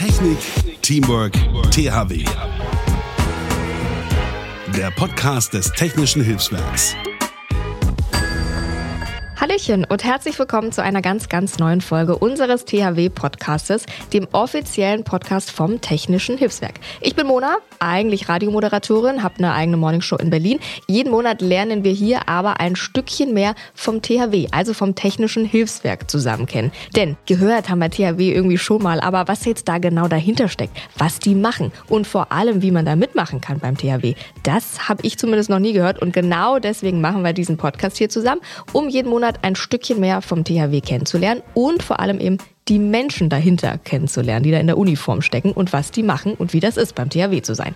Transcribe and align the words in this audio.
Technik, 0.00 0.38
Teamwork, 0.80 1.34
THW. 1.72 2.24
Der 4.74 4.90
Podcast 4.92 5.52
des 5.52 5.70
Technischen 5.72 6.24
Hilfswerks. 6.24 6.96
Hallöchen 9.40 9.86
und 9.86 10.04
herzlich 10.04 10.38
willkommen 10.38 10.70
zu 10.70 10.82
einer 10.82 11.00
ganz, 11.00 11.30
ganz 11.30 11.58
neuen 11.58 11.80
Folge 11.80 12.18
unseres 12.18 12.66
THW-Podcastes, 12.66 13.86
dem 14.12 14.28
offiziellen 14.32 15.02
Podcast 15.02 15.50
vom 15.50 15.80
Technischen 15.80 16.36
Hilfswerk. 16.36 16.74
Ich 17.00 17.16
bin 17.16 17.26
Mona, 17.26 17.56
eigentlich 17.78 18.28
Radiomoderatorin, 18.28 19.22
habe 19.22 19.36
eine 19.38 19.54
eigene 19.54 19.78
Morningshow 19.78 20.16
in 20.16 20.28
Berlin. 20.28 20.58
Jeden 20.88 21.10
Monat 21.10 21.40
lernen 21.40 21.84
wir 21.84 21.92
hier 21.92 22.28
aber 22.28 22.60
ein 22.60 22.76
Stückchen 22.76 23.32
mehr 23.32 23.54
vom 23.72 24.02
THW, 24.02 24.48
also 24.50 24.74
vom 24.74 24.94
Technischen 24.94 25.46
Hilfswerk 25.46 26.10
zusammen 26.10 26.44
kennen. 26.44 26.70
Denn 26.94 27.16
gehört 27.24 27.70
haben 27.70 27.78
wir 27.78 27.90
THW 27.90 28.34
irgendwie 28.34 28.58
schon 28.58 28.82
mal, 28.82 29.00
aber 29.00 29.26
was 29.26 29.46
jetzt 29.46 29.68
da 29.68 29.78
genau 29.78 30.06
dahinter 30.06 30.48
steckt, 30.48 30.76
was 30.98 31.18
die 31.18 31.34
machen 31.34 31.72
und 31.88 32.06
vor 32.06 32.30
allem, 32.30 32.60
wie 32.60 32.72
man 32.72 32.84
da 32.84 32.94
mitmachen 32.94 33.40
kann 33.40 33.58
beim 33.58 33.78
THW, 33.78 34.16
das 34.42 34.90
habe 34.90 35.00
ich 35.06 35.16
zumindest 35.16 35.48
noch 35.48 35.60
nie 35.60 35.72
gehört 35.72 36.02
und 36.02 36.12
genau 36.12 36.58
deswegen 36.58 37.00
machen 37.00 37.22
wir 37.22 37.32
diesen 37.32 37.56
Podcast 37.56 37.96
hier 37.96 38.10
zusammen, 38.10 38.42
um 38.74 38.90
jeden 38.90 39.08
Monat 39.08 39.29
ein 39.42 39.56
Stückchen 39.56 40.00
mehr 40.00 40.22
vom 40.22 40.44
THW 40.44 40.80
kennenzulernen 40.80 41.42
und 41.54 41.82
vor 41.82 42.00
allem 42.00 42.18
eben 42.20 42.38
die 42.68 42.78
Menschen 42.78 43.28
dahinter 43.28 43.78
kennenzulernen, 43.78 44.44
die 44.44 44.50
da 44.52 44.58
in 44.58 44.66
der 44.66 44.78
Uniform 44.78 45.22
stecken 45.22 45.52
und 45.52 45.72
was 45.72 45.90
die 45.90 46.02
machen 46.02 46.34
und 46.34 46.52
wie 46.52 46.60
das 46.60 46.76
ist, 46.76 46.94
beim 46.94 47.10
THW 47.10 47.42
zu 47.42 47.54
sein. 47.54 47.74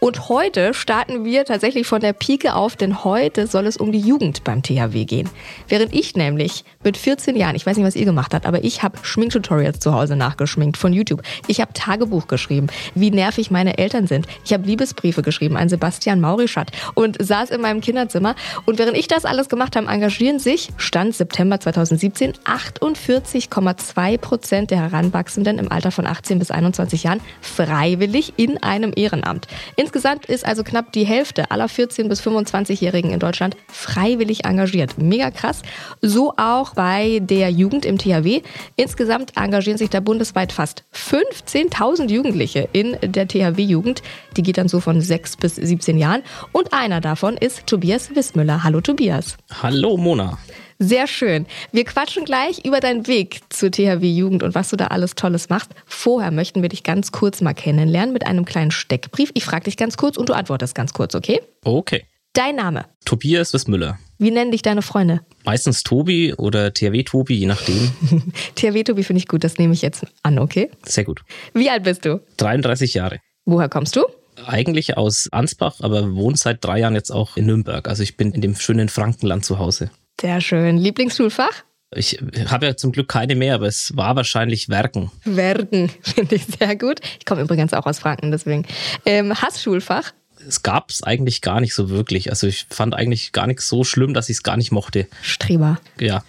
Und 0.00 0.28
heute 0.28 0.74
starten 0.74 1.24
wir 1.24 1.44
tatsächlich 1.44 1.86
von 1.86 2.00
der 2.00 2.12
Pike 2.12 2.54
auf, 2.54 2.76
denn 2.76 3.04
heute 3.04 3.46
soll 3.46 3.66
es 3.66 3.76
um 3.76 3.90
die 3.90 4.00
Jugend 4.00 4.44
beim 4.44 4.62
THW 4.62 5.04
gehen. 5.06 5.30
Während 5.68 5.94
ich 5.94 6.14
nämlich 6.14 6.64
mit 6.82 6.96
14 6.96 7.36
Jahren, 7.36 7.56
ich 7.56 7.64
weiß 7.64 7.76
nicht, 7.76 7.86
was 7.86 7.96
ihr 7.96 8.04
gemacht 8.04 8.34
habt, 8.34 8.44
aber 8.44 8.64
ich 8.64 8.82
habe 8.82 8.98
Schminktutorials 9.02 9.80
zu 9.80 9.94
Hause 9.94 10.16
nachgeschminkt 10.16 10.76
von 10.76 10.92
YouTube. 10.92 11.22
Ich 11.46 11.60
habe 11.60 11.72
Tagebuch 11.72 12.26
geschrieben, 12.28 12.66
wie 12.94 13.10
nervig 13.10 13.50
meine 13.50 13.78
Eltern 13.78 14.06
sind. 14.06 14.26
Ich 14.44 14.52
habe 14.52 14.66
Liebesbriefe 14.66 15.22
geschrieben 15.22 15.56
an 15.56 15.70
Sebastian 15.70 16.20
Maurischat 16.20 16.70
und 16.94 17.16
saß 17.24 17.50
in 17.50 17.62
meinem 17.62 17.80
Kinderzimmer. 17.80 18.34
Und 18.66 18.78
während 18.78 18.96
ich 18.96 19.08
das 19.08 19.24
alles 19.24 19.48
gemacht 19.48 19.74
habe, 19.76 19.86
engagieren 19.86 20.38
sich, 20.38 20.68
Stand 20.76 21.14
September 21.14 21.58
2017, 21.60 22.34
48,2 22.44 24.18
Prozent 24.24 24.70
der 24.70 24.78
Heranwachsenden 24.80 25.58
im 25.58 25.70
Alter 25.70 25.90
von 25.90 26.06
18 26.06 26.38
bis 26.38 26.50
21 26.50 27.02
Jahren 27.02 27.20
freiwillig 27.42 28.32
in 28.38 28.60
einem 28.62 28.90
Ehrenamt. 28.96 29.46
Insgesamt 29.76 30.24
ist 30.24 30.46
also 30.46 30.64
knapp 30.64 30.92
die 30.92 31.04
Hälfte 31.04 31.50
aller 31.50 31.66
14- 31.66 32.08
bis 32.08 32.22
25-Jährigen 32.22 33.10
in 33.10 33.20
Deutschland 33.20 33.54
freiwillig 33.68 34.46
engagiert. 34.46 34.96
Mega 34.96 35.30
krass. 35.30 35.60
So 36.00 36.32
auch 36.38 36.72
bei 36.72 37.20
der 37.22 37.50
Jugend 37.50 37.84
im 37.84 37.98
THW. 37.98 38.40
Insgesamt 38.76 39.36
engagieren 39.36 39.76
sich 39.76 39.90
da 39.90 40.00
bundesweit 40.00 40.52
fast 40.52 40.84
15.000 40.94 42.08
Jugendliche 42.10 42.66
in 42.72 42.96
der 43.02 43.28
THW-Jugend. 43.28 44.02
Die 44.38 44.42
geht 44.42 44.56
dann 44.56 44.68
so 44.68 44.80
von 44.80 45.02
6 45.02 45.36
bis 45.36 45.56
17 45.56 45.98
Jahren. 45.98 46.22
Und 46.50 46.72
einer 46.72 47.02
davon 47.02 47.36
ist 47.36 47.66
Tobias 47.66 48.14
Wissmüller. 48.14 48.64
Hallo 48.64 48.80
Tobias. 48.80 49.36
Hallo 49.62 49.98
Mona. 49.98 50.38
Sehr 50.78 51.06
schön. 51.06 51.46
Wir 51.72 51.84
quatschen 51.84 52.24
gleich 52.24 52.64
über 52.64 52.80
deinen 52.80 53.06
Weg 53.06 53.40
zur 53.50 53.70
THW 53.70 54.06
Jugend 54.06 54.42
und 54.42 54.54
was 54.54 54.70
du 54.70 54.76
da 54.76 54.88
alles 54.88 55.14
Tolles 55.14 55.48
machst. 55.48 55.70
Vorher 55.86 56.30
möchten 56.30 56.62
wir 56.62 56.68
dich 56.68 56.82
ganz 56.82 57.12
kurz 57.12 57.40
mal 57.40 57.54
kennenlernen 57.54 58.12
mit 58.12 58.26
einem 58.26 58.44
kleinen 58.44 58.70
Steckbrief. 58.70 59.30
Ich 59.34 59.44
frage 59.44 59.64
dich 59.64 59.76
ganz 59.76 59.96
kurz 59.96 60.16
und 60.16 60.28
du 60.28 60.32
antwortest 60.32 60.74
ganz 60.74 60.92
kurz, 60.92 61.14
okay? 61.14 61.40
Okay. 61.64 62.04
Dein 62.32 62.56
Name? 62.56 62.86
Tobias 63.04 63.52
Wissmüller. 63.52 63.98
Wie 64.18 64.32
nennen 64.32 64.50
dich 64.50 64.62
deine 64.62 64.82
Freunde? 64.82 65.20
Meistens 65.44 65.84
Tobi 65.84 66.34
oder 66.34 66.74
THW 66.74 67.04
Tobi, 67.04 67.34
je 67.34 67.46
nachdem. 67.46 67.92
THW 68.56 68.82
Tobi 68.82 69.04
finde 69.04 69.18
ich 69.18 69.28
gut, 69.28 69.44
das 69.44 69.58
nehme 69.58 69.72
ich 69.72 69.82
jetzt 69.82 70.04
an, 70.24 70.40
okay? 70.40 70.70
Sehr 70.84 71.04
gut. 71.04 71.22
Wie 71.52 71.70
alt 71.70 71.84
bist 71.84 72.04
du? 72.04 72.20
33 72.38 72.94
Jahre. 72.94 73.20
Woher 73.44 73.68
kommst 73.68 73.94
du? 73.94 74.04
Eigentlich 74.46 74.96
aus 74.96 75.28
Ansbach, 75.30 75.76
aber 75.80 76.14
wohne 76.16 76.36
seit 76.36 76.64
drei 76.64 76.80
Jahren 76.80 76.94
jetzt 76.94 77.12
auch 77.12 77.36
in 77.36 77.46
Nürnberg. 77.46 77.86
Also 77.86 78.02
ich 78.02 78.16
bin 78.16 78.32
in 78.32 78.40
dem 78.40 78.56
schönen 78.56 78.88
Frankenland 78.88 79.44
zu 79.44 79.60
Hause. 79.60 79.90
Sehr 80.20 80.40
schön. 80.40 80.78
Lieblingsschulfach? 80.78 81.64
Ich 81.94 82.18
habe 82.46 82.66
ja 82.66 82.76
zum 82.76 82.92
Glück 82.92 83.08
keine 83.08 83.34
mehr, 83.34 83.54
aber 83.54 83.66
es 83.66 83.96
war 83.96 84.16
wahrscheinlich 84.16 84.68
Werken. 84.68 85.10
Werken, 85.24 85.90
finde 86.02 86.36
ich 86.36 86.44
sehr 86.46 86.76
gut. 86.76 87.00
Ich 87.18 87.24
komme 87.24 87.42
übrigens 87.42 87.72
auch 87.72 87.86
aus 87.86 88.00
Franken, 88.00 88.30
deswegen. 88.30 88.66
Ähm, 89.06 89.40
Hassschulfach? 89.40 90.12
Es 90.46 90.62
gab 90.62 90.90
es 90.90 91.02
eigentlich 91.02 91.40
gar 91.40 91.60
nicht 91.60 91.74
so 91.74 91.88
wirklich. 91.88 92.30
Also 92.30 92.46
ich 92.46 92.66
fand 92.68 92.94
eigentlich 92.94 93.32
gar 93.32 93.46
nichts 93.46 93.68
so 93.68 93.84
schlimm, 93.84 94.12
dass 94.12 94.28
ich 94.28 94.38
es 94.38 94.42
gar 94.42 94.56
nicht 94.56 94.72
mochte. 94.72 95.06
Streber. 95.22 95.80
Ja. 95.98 96.22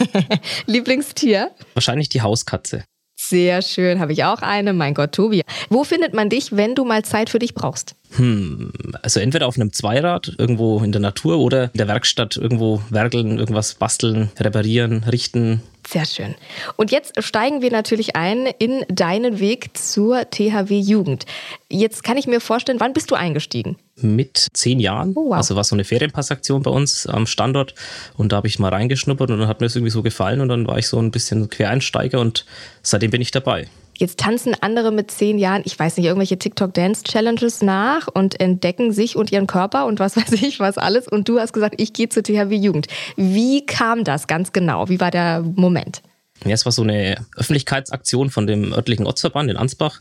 Lieblingstier? 0.66 1.50
Wahrscheinlich 1.74 2.08
die 2.10 2.22
Hauskatze. 2.22 2.84
Sehr 3.22 3.60
schön, 3.60 4.00
habe 4.00 4.14
ich 4.14 4.24
auch 4.24 4.40
eine. 4.40 4.72
Mein 4.72 4.94
Gott, 4.94 5.12
Tobi. 5.12 5.42
Wo 5.68 5.84
findet 5.84 6.14
man 6.14 6.30
dich, 6.30 6.56
wenn 6.56 6.74
du 6.74 6.86
mal 6.86 7.04
Zeit 7.04 7.28
für 7.28 7.38
dich 7.38 7.54
brauchst? 7.54 7.94
Hm, 8.16 8.72
also 9.02 9.20
entweder 9.20 9.46
auf 9.46 9.56
einem 9.56 9.74
Zweirad 9.74 10.32
irgendwo 10.38 10.82
in 10.82 10.90
der 10.90 11.02
Natur 11.02 11.38
oder 11.38 11.64
in 11.64 11.76
der 11.78 11.86
Werkstatt 11.86 12.38
irgendwo 12.38 12.80
werkeln, 12.88 13.38
irgendwas 13.38 13.74
basteln, 13.74 14.30
reparieren, 14.38 15.04
richten. 15.04 15.62
Sehr 15.86 16.06
schön. 16.06 16.34
Und 16.76 16.92
jetzt 16.92 17.22
steigen 17.22 17.60
wir 17.60 17.70
natürlich 17.70 18.16
ein 18.16 18.46
in 18.58 18.84
deinen 18.88 19.38
Weg 19.38 19.76
zur 19.76 20.30
THW 20.30 20.78
Jugend. 20.78 21.26
Jetzt 21.68 22.02
kann 22.02 22.16
ich 22.16 22.26
mir 22.26 22.40
vorstellen, 22.40 22.80
wann 22.80 22.94
bist 22.94 23.10
du 23.10 23.16
eingestiegen? 23.16 23.76
Mit 24.02 24.48
zehn 24.52 24.80
Jahren. 24.80 25.12
Oh, 25.14 25.30
wow. 25.30 25.34
Also 25.34 25.56
war 25.56 25.64
so 25.64 25.74
eine 25.74 25.84
Ferienpassaktion 25.84 26.62
bei 26.62 26.70
uns 26.70 27.06
am 27.06 27.26
Standort 27.26 27.74
und 28.16 28.32
da 28.32 28.36
habe 28.36 28.48
ich 28.48 28.58
mal 28.58 28.68
reingeschnuppert 28.68 29.30
und 29.30 29.38
dann 29.38 29.48
hat 29.48 29.60
mir 29.60 29.66
das 29.66 29.76
irgendwie 29.76 29.90
so 29.90 30.02
gefallen 30.02 30.40
und 30.40 30.48
dann 30.48 30.66
war 30.66 30.78
ich 30.78 30.88
so 30.88 30.98
ein 30.98 31.10
bisschen 31.10 31.48
Quereinsteiger 31.48 32.20
und 32.20 32.46
seitdem 32.82 33.10
bin 33.10 33.20
ich 33.20 33.30
dabei. 33.30 33.66
Jetzt 34.00 34.18
tanzen 34.18 34.56
andere 34.62 34.92
mit 34.92 35.10
zehn 35.10 35.38
Jahren, 35.38 35.60
ich 35.66 35.78
weiß 35.78 35.98
nicht, 35.98 36.06
irgendwelche 36.06 36.38
TikTok-Dance-Challenges 36.38 37.60
nach 37.60 38.08
und 38.08 38.40
entdecken 38.40 38.92
sich 38.92 39.14
und 39.14 39.30
ihren 39.30 39.46
Körper 39.46 39.84
und 39.84 40.00
was 40.00 40.16
weiß 40.16 40.32
ich, 40.32 40.58
was 40.58 40.78
alles. 40.78 41.06
Und 41.06 41.28
du 41.28 41.38
hast 41.38 41.52
gesagt, 41.52 41.74
ich 41.76 41.92
gehe 41.92 42.08
zur 42.08 42.22
THW 42.22 42.56
Jugend. 42.56 42.86
Wie 43.16 43.66
kam 43.66 44.04
das 44.04 44.26
ganz 44.26 44.52
genau? 44.52 44.88
Wie 44.88 45.00
war 45.00 45.10
der 45.10 45.42
Moment? 45.42 46.00
Ja, 46.44 46.52
es 46.52 46.64
war 46.64 46.72
so 46.72 46.82
eine 46.82 47.16
Öffentlichkeitsaktion 47.36 48.30
von 48.30 48.46
dem 48.46 48.72
örtlichen 48.72 49.06
Ortsverband 49.06 49.50
in 49.50 49.56
Ansbach. 49.58 50.00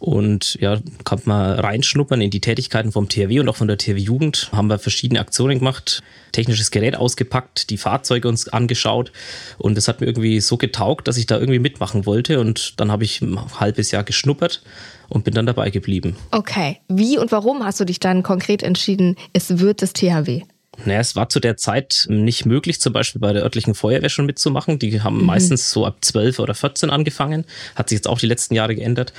Und 0.00 0.58
ja, 0.60 0.78
kann 1.04 1.20
man 1.24 1.58
reinschnuppern 1.60 2.20
in 2.20 2.30
die 2.30 2.40
Tätigkeiten 2.40 2.90
vom 2.90 3.08
THW 3.08 3.40
und 3.40 3.48
auch 3.48 3.56
von 3.56 3.68
der 3.68 3.78
THW 3.78 3.98
Jugend. 3.98 4.50
Haben 4.52 4.68
wir 4.68 4.78
verschiedene 4.78 5.20
Aktionen 5.20 5.58
gemacht, 5.58 6.02
technisches 6.32 6.72
Gerät 6.72 6.96
ausgepackt, 6.96 7.70
die 7.70 7.76
Fahrzeuge 7.76 8.28
uns 8.28 8.48
angeschaut. 8.48 9.12
Und 9.58 9.76
das 9.76 9.86
hat 9.86 10.00
mir 10.00 10.08
irgendwie 10.08 10.40
so 10.40 10.56
getaugt, 10.56 11.06
dass 11.06 11.16
ich 11.16 11.26
da 11.26 11.38
irgendwie 11.38 11.60
mitmachen 11.60 12.06
wollte. 12.06 12.40
Und 12.40 12.80
dann 12.80 12.90
habe 12.90 13.04
ich 13.04 13.22
ein 13.22 13.38
halbes 13.60 13.92
Jahr 13.92 14.02
geschnuppert 14.02 14.62
und 15.08 15.24
bin 15.24 15.34
dann 15.34 15.46
dabei 15.46 15.70
geblieben. 15.70 16.16
Okay. 16.32 16.80
Wie 16.88 17.18
und 17.18 17.30
warum 17.30 17.64
hast 17.64 17.78
du 17.78 17.84
dich 17.84 18.00
dann 18.00 18.24
konkret 18.24 18.64
entschieden, 18.64 19.16
es 19.32 19.58
wird 19.60 19.82
das 19.82 19.92
THW? 19.92 20.42
Naja, 20.84 21.00
es 21.00 21.16
war 21.16 21.28
zu 21.28 21.40
der 21.40 21.56
Zeit 21.56 22.06
nicht 22.08 22.46
möglich, 22.46 22.80
zum 22.80 22.92
Beispiel 22.92 23.20
bei 23.20 23.32
der 23.32 23.42
örtlichen 23.42 23.74
Feuerwehr 23.74 24.08
schon 24.08 24.26
mitzumachen. 24.26 24.78
Die 24.78 25.00
haben 25.02 25.18
mhm. 25.18 25.26
meistens 25.26 25.70
so 25.70 25.86
ab 25.86 25.96
12 26.00 26.38
oder 26.38 26.54
14 26.54 26.90
angefangen. 26.90 27.44
Hat 27.74 27.88
sich 27.88 27.98
jetzt 27.98 28.08
auch 28.08 28.18
die 28.18 28.26
letzten 28.26 28.54
Jahre 28.54 28.74
geändert. 28.74 29.12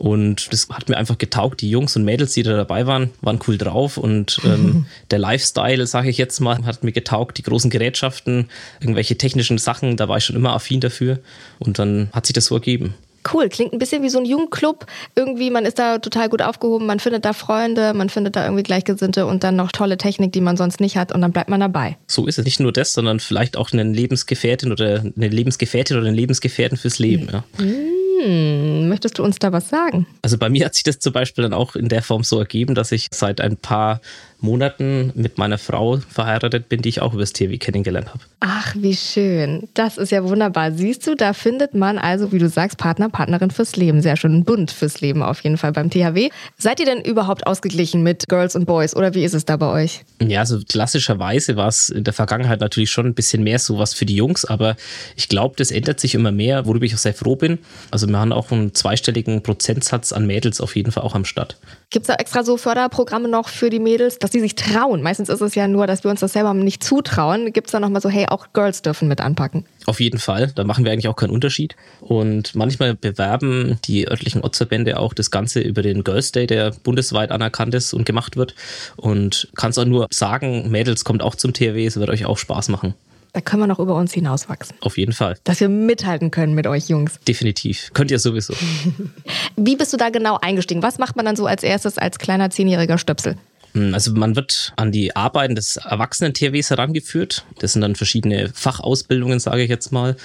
Und 0.00 0.50
das 0.50 0.66
hat 0.70 0.88
mir 0.88 0.96
einfach 0.96 1.18
getaugt. 1.18 1.60
Die 1.60 1.68
Jungs 1.68 1.94
und 1.94 2.04
Mädels, 2.04 2.32
die 2.32 2.42
da 2.42 2.56
dabei 2.56 2.86
waren, 2.86 3.10
waren 3.20 3.38
cool 3.46 3.58
drauf. 3.58 3.98
Und 3.98 4.40
ähm, 4.44 4.86
der 5.10 5.18
Lifestyle, 5.18 5.86
sage 5.86 6.08
ich 6.08 6.16
jetzt 6.16 6.40
mal, 6.40 6.64
hat 6.64 6.82
mir 6.82 6.92
getaugt. 6.92 7.36
Die 7.36 7.42
großen 7.42 7.68
Gerätschaften, 7.68 8.48
irgendwelche 8.80 9.18
technischen 9.18 9.58
Sachen, 9.58 9.98
da 9.98 10.08
war 10.08 10.16
ich 10.16 10.24
schon 10.24 10.36
immer 10.36 10.54
affin 10.54 10.80
dafür. 10.80 11.18
Und 11.58 11.78
dann 11.78 12.08
hat 12.12 12.24
sich 12.24 12.32
das 12.32 12.46
so 12.46 12.54
ergeben. 12.54 12.94
Cool, 13.32 13.48
klingt 13.48 13.72
ein 13.72 13.78
bisschen 13.78 14.02
wie 14.02 14.08
so 14.08 14.18
ein 14.18 14.24
Jugendclub. 14.24 14.86
Irgendwie, 15.14 15.50
man 15.50 15.64
ist 15.64 15.78
da 15.78 15.98
total 15.98 16.28
gut 16.28 16.42
aufgehoben, 16.42 16.86
man 16.86 17.00
findet 17.00 17.24
da 17.24 17.32
Freunde, 17.32 17.92
man 17.92 18.08
findet 18.08 18.36
da 18.36 18.44
irgendwie 18.44 18.62
Gleichgesinnte 18.62 19.26
und 19.26 19.44
dann 19.44 19.56
noch 19.56 19.72
tolle 19.72 19.98
Technik, 19.98 20.32
die 20.32 20.40
man 20.40 20.56
sonst 20.56 20.80
nicht 20.80 20.96
hat 20.96 21.12
und 21.12 21.20
dann 21.20 21.32
bleibt 21.32 21.50
man 21.50 21.60
dabei. 21.60 21.96
So 22.06 22.26
ist 22.26 22.38
es. 22.38 22.44
Nicht 22.44 22.60
nur 22.60 22.72
das, 22.72 22.92
sondern 22.92 23.20
vielleicht 23.20 23.56
auch 23.56 23.72
eine 23.72 23.82
Lebensgefährtin 23.82 24.72
oder 24.72 25.00
eine 25.00 25.28
Lebensgefährtin 25.28 25.98
oder 25.98 26.06
einen 26.06 26.16
Lebensgefährten 26.16 26.78
fürs 26.78 26.98
Leben. 26.98 27.28
Ja. 27.30 27.44
Hm, 27.58 28.88
möchtest 28.88 29.18
du 29.18 29.22
uns 29.22 29.38
da 29.38 29.52
was 29.52 29.68
sagen? 29.68 30.06
Also 30.22 30.38
bei 30.38 30.48
mir 30.48 30.64
hat 30.64 30.74
sich 30.74 30.82
das 30.82 30.98
zum 30.98 31.12
Beispiel 31.12 31.42
dann 31.42 31.52
auch 31.52 31.76
in 31.76 31.88
der 31.88 32.02
Form 32.02 32.24
so 32.24 32.38
ergeben, 32.38 32.74
dass 32.74 32.92
ich 32.92 33.08
seit 33.10 33.40
ein 33.40 33.56
paar 33.56 34.00
Monaten 34.42 35.12
mit 35.14 35.38
meiner 35.38 35.58
Frau 35.58 35.98
verheiratet 35.98 36.68
bin, 36.68 36.82
die 36.82 36.88
ich 36.88 37.02
auch 37.02 37.14
übers 37.14 37.32
THW 37.32 37.58
kennengelernt 37.58 38.08
habe. 38.08 38.20
Ach, 38.40 38.74
wie 38.76 38.96
schön. 38.96 39.68
Das 39.74 39.98
ist 39.98 40.10
ja 40.10 40.24
wunderbar. 40.24 40.72
Siehst 40.72 41.06
du, 41.06 41.14
da 41.14 41.32
findet 41.32 41.74
man 41.74 41.98
also, 41.98 42.32
wie 42.32 42.38
du 42.38 42.48
sagst, 42.48 42.78
Partner, 42.78 43.08
Partnerin 43.08 43.50
fürs 43.50 43.76
Leben. 43.76 44.00
Sehr 44.02 44.16
schön. 44.16 44.44
Bund 44.44 44.70
fürs 44.70 45.00
Leben 45.00 45.22
auf 45.22 45.40
jeden 45.42 45.58
Fall 45.58 45.72
beim 45.72 45.90
THW. 45.90 46.30
Seid 46.56 46.80
ihr 46.80 46.86
denn 46.86 47.00
überhaupt 47.02 47.46
ausgeglichen 47.46 48.02
mit 48.02 48.28
Girls 48.28 48.56
und 48.56 48.64
Boys 48.64 48.96
oder 48.96 49.14
wie 49.14 49.24
ist 49.24 49.34
es 49.34 49.44
da 49.44 49.56
bei 49.56 49.70
euch? 49.70 50.02
Ja, 50.22 50.40
also 50.40 50.60
klassischerweise 50.68 51.56
war 51.56 51.68
es 51.68 51.90
in 51.90 52.04
der 52.04 52.12
Vergangenheit 52.14 52.60
natürlich 52.60 52.90
schon 52.90 53.06
ein 53.06 53.14
bisschen 53.14 53.42
mehr 53.42 53.58
sowas 53.58 53.94
für 53.94 54.06
die 54.06 54.16
Jungs, 54.16 54.44
aber 54.44 54.76
ich 55.16 55.28
glaube, 55.28 55.56
das 55.56 55.70
ändert 55.70 56.00
sich 56.00 56.14
immer 56.14 56.32
mehr, 56.32 56.66
worüber 56.66 56.84
ich 56.86 56.94
auch 56.94 56.98
sehr 56.98 57.14
froh 57.14 57.36
bin. 57.36 57.58
Also 57.90 58.06
wir 58.06 58.18
haben 58.18 58.32
auch 58.32 58.50
einen 58.50 58.74
zweistelligen 58.74 59.42
Prozentsatz 59.42 60.12
an 60.12 60.26
Mädels 60.26 60.60
auf 60.60 60.76
jeden 60.76 60.92
Fall 60.92 61.02
auch 61.02 61.14
am 61.14 61.24
Start. 61.24 61.56
Gibt 61.90 62.04
es 62.04 62.06
da 62.08 62.14
extra 62.14 62.44
so 62.44 62.56
Förderprogramme 62.56 63.28
noch 63.28 63.48
für 63.48 63.68
die 63.68 63.80
Mädels, 63.80 64.18
dass 64.18 64.29
die 64.30 64.40
sich 64.40 64.54
trauen? 64.54 65.02
Meistens 65.02 65.28
ist 65.28 65.40
es 65.40 65.54
ja 65.54 65.68
nur, 65.68 65.86
dass 65.86 66.04
wir 66.04 66.10
uns 66.10 66.20
das 66.20 66.32
selber 66.32 66.54
nicht 66.54 66.82
zutrauen. 66.82 67.52
Gibt 67.52 67.68
es 67.68 67.72
da 67.72 67.80
nochmal 67.80 68.00
so, 68.00 68.08
hey, 68.08 68.26
auch 68.28 68.48
Girls 68.52 68.82
dürfen 68.82 69.08
mit 69.08 69.20
anpacken? 69.20 69.64
Auf 69.86 70.00
jeden 70.00 70.18
Fall. 70.18 70.52
Da 70.54 70.64
machen 70.64 70.84
wir 70.84 70.92
eigentlich 70.92 71.08
auch 71.08 71.16
keinen 71.16 71.30
Unterschied. 71.30 71.76
Und 72.00 72.54
manchmal 72.54 72.94
bewerben 72.94 73.78
die 73.84 74.08
örtlichen 74.08 74.42
Ortsverbände 74.42 74.98
auch 74.98 75.14
das 75.14 75.30
Ganze 75.30 75.60
über 75.60 75.82
den 75.82 76.04
Girls 76.04 76.32
Day, 76.32 76.46
der 76.46 76.70
bundesweit 76.70 77.30
anerkannt 77.30 77.74
ist 77.74 77.92
und 77.92 78.04
gemacht 78.04 78.36
wird. 78.36 78.54
Und 78.96 79.48
kannst 79.56 79.78
auch 79.78 79.84
nur 79.84 80.06
sagen, 80.10 80.70
Mädels 80.70 81.04
kommt 81.04 81.22
auch 81.22 81.34
zum 81.34 81.52
THW, 81.52 81.86
es 81.86 81.96
wird 81.96 82.10
euch 82.10 82.24
auch 82.24 82.38
Spaß 82.38 82.68
machen. 82.68 82.94
Da 83.32 83.40
können 83.40 83.62
wir 83.62 83.66
noch 83.68 83.78
über 83.78 83.94
uns 83.94 84.12
hinauswachsen. 84.12 84.76
Auf 84.80 84.98
jeden 84.98 85.12
Fall. 85.12 85.36
Dass 85.44 85.60
wir 85.60 85.68
mithalten 85.68 86.30
können 86.30 86.54
mit 86.54 86.66
euch 86.66 86.88
Jungs. 86.88 87.20
Definitiv. 87.26 87.90
Könnt 87.94 88.10
ihr 88.10 88.18
sowieso. 88.18 88.54
Wie 89.56 89.76
bist 89.76 89.92
du 89.92 89.96
da 89.96 90.10
genau 90.10 90.38
eingestiegen? 90.40 90.82
Was 90.82 90.98
macht 90.98 91.16
man 91.16 91.24
dann 91.24 91.36
so 91.36 91.46
als 91.46 91.62
erstes 91.62 91.96
als 91.96 92.18
kleiner 92.18 92.50
zehnjähriger 92.50 92.98
Stöpsel? 92.98 93.36
Hm, 93.74 93.94
also 93.94 94.12
man 94.12 94.36
wird 94.36 94.72
an 94.76 94.92
die 94.92 95.14
Arbeiten 95.14 95.54
des 95.54 95.76
Erwachsenen-THWs 95.76 96.70
herangeführt. 96.70 97.44
Das 97.58 97.72
sind 97.72 97.82
dann 97.82 97.94
verschiedene 97.94 98.50
Fachausbildungen, 98.52 99.38
sage 99.38 99.62
ich 99.62 99.70
jetzt 99.70 99.92
mal, 99.92 100.16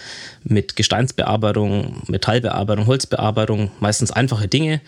mit 0.44 0.75
Gesteinsbearbeitung, 0.75 2.03
Metallbearbeitung, 2.07 2.88
Holzbearbeitung, 2.88 3.71
meistens 3.80 4.12
einfache 4.12 4.47
Dinge. 4.47 4.81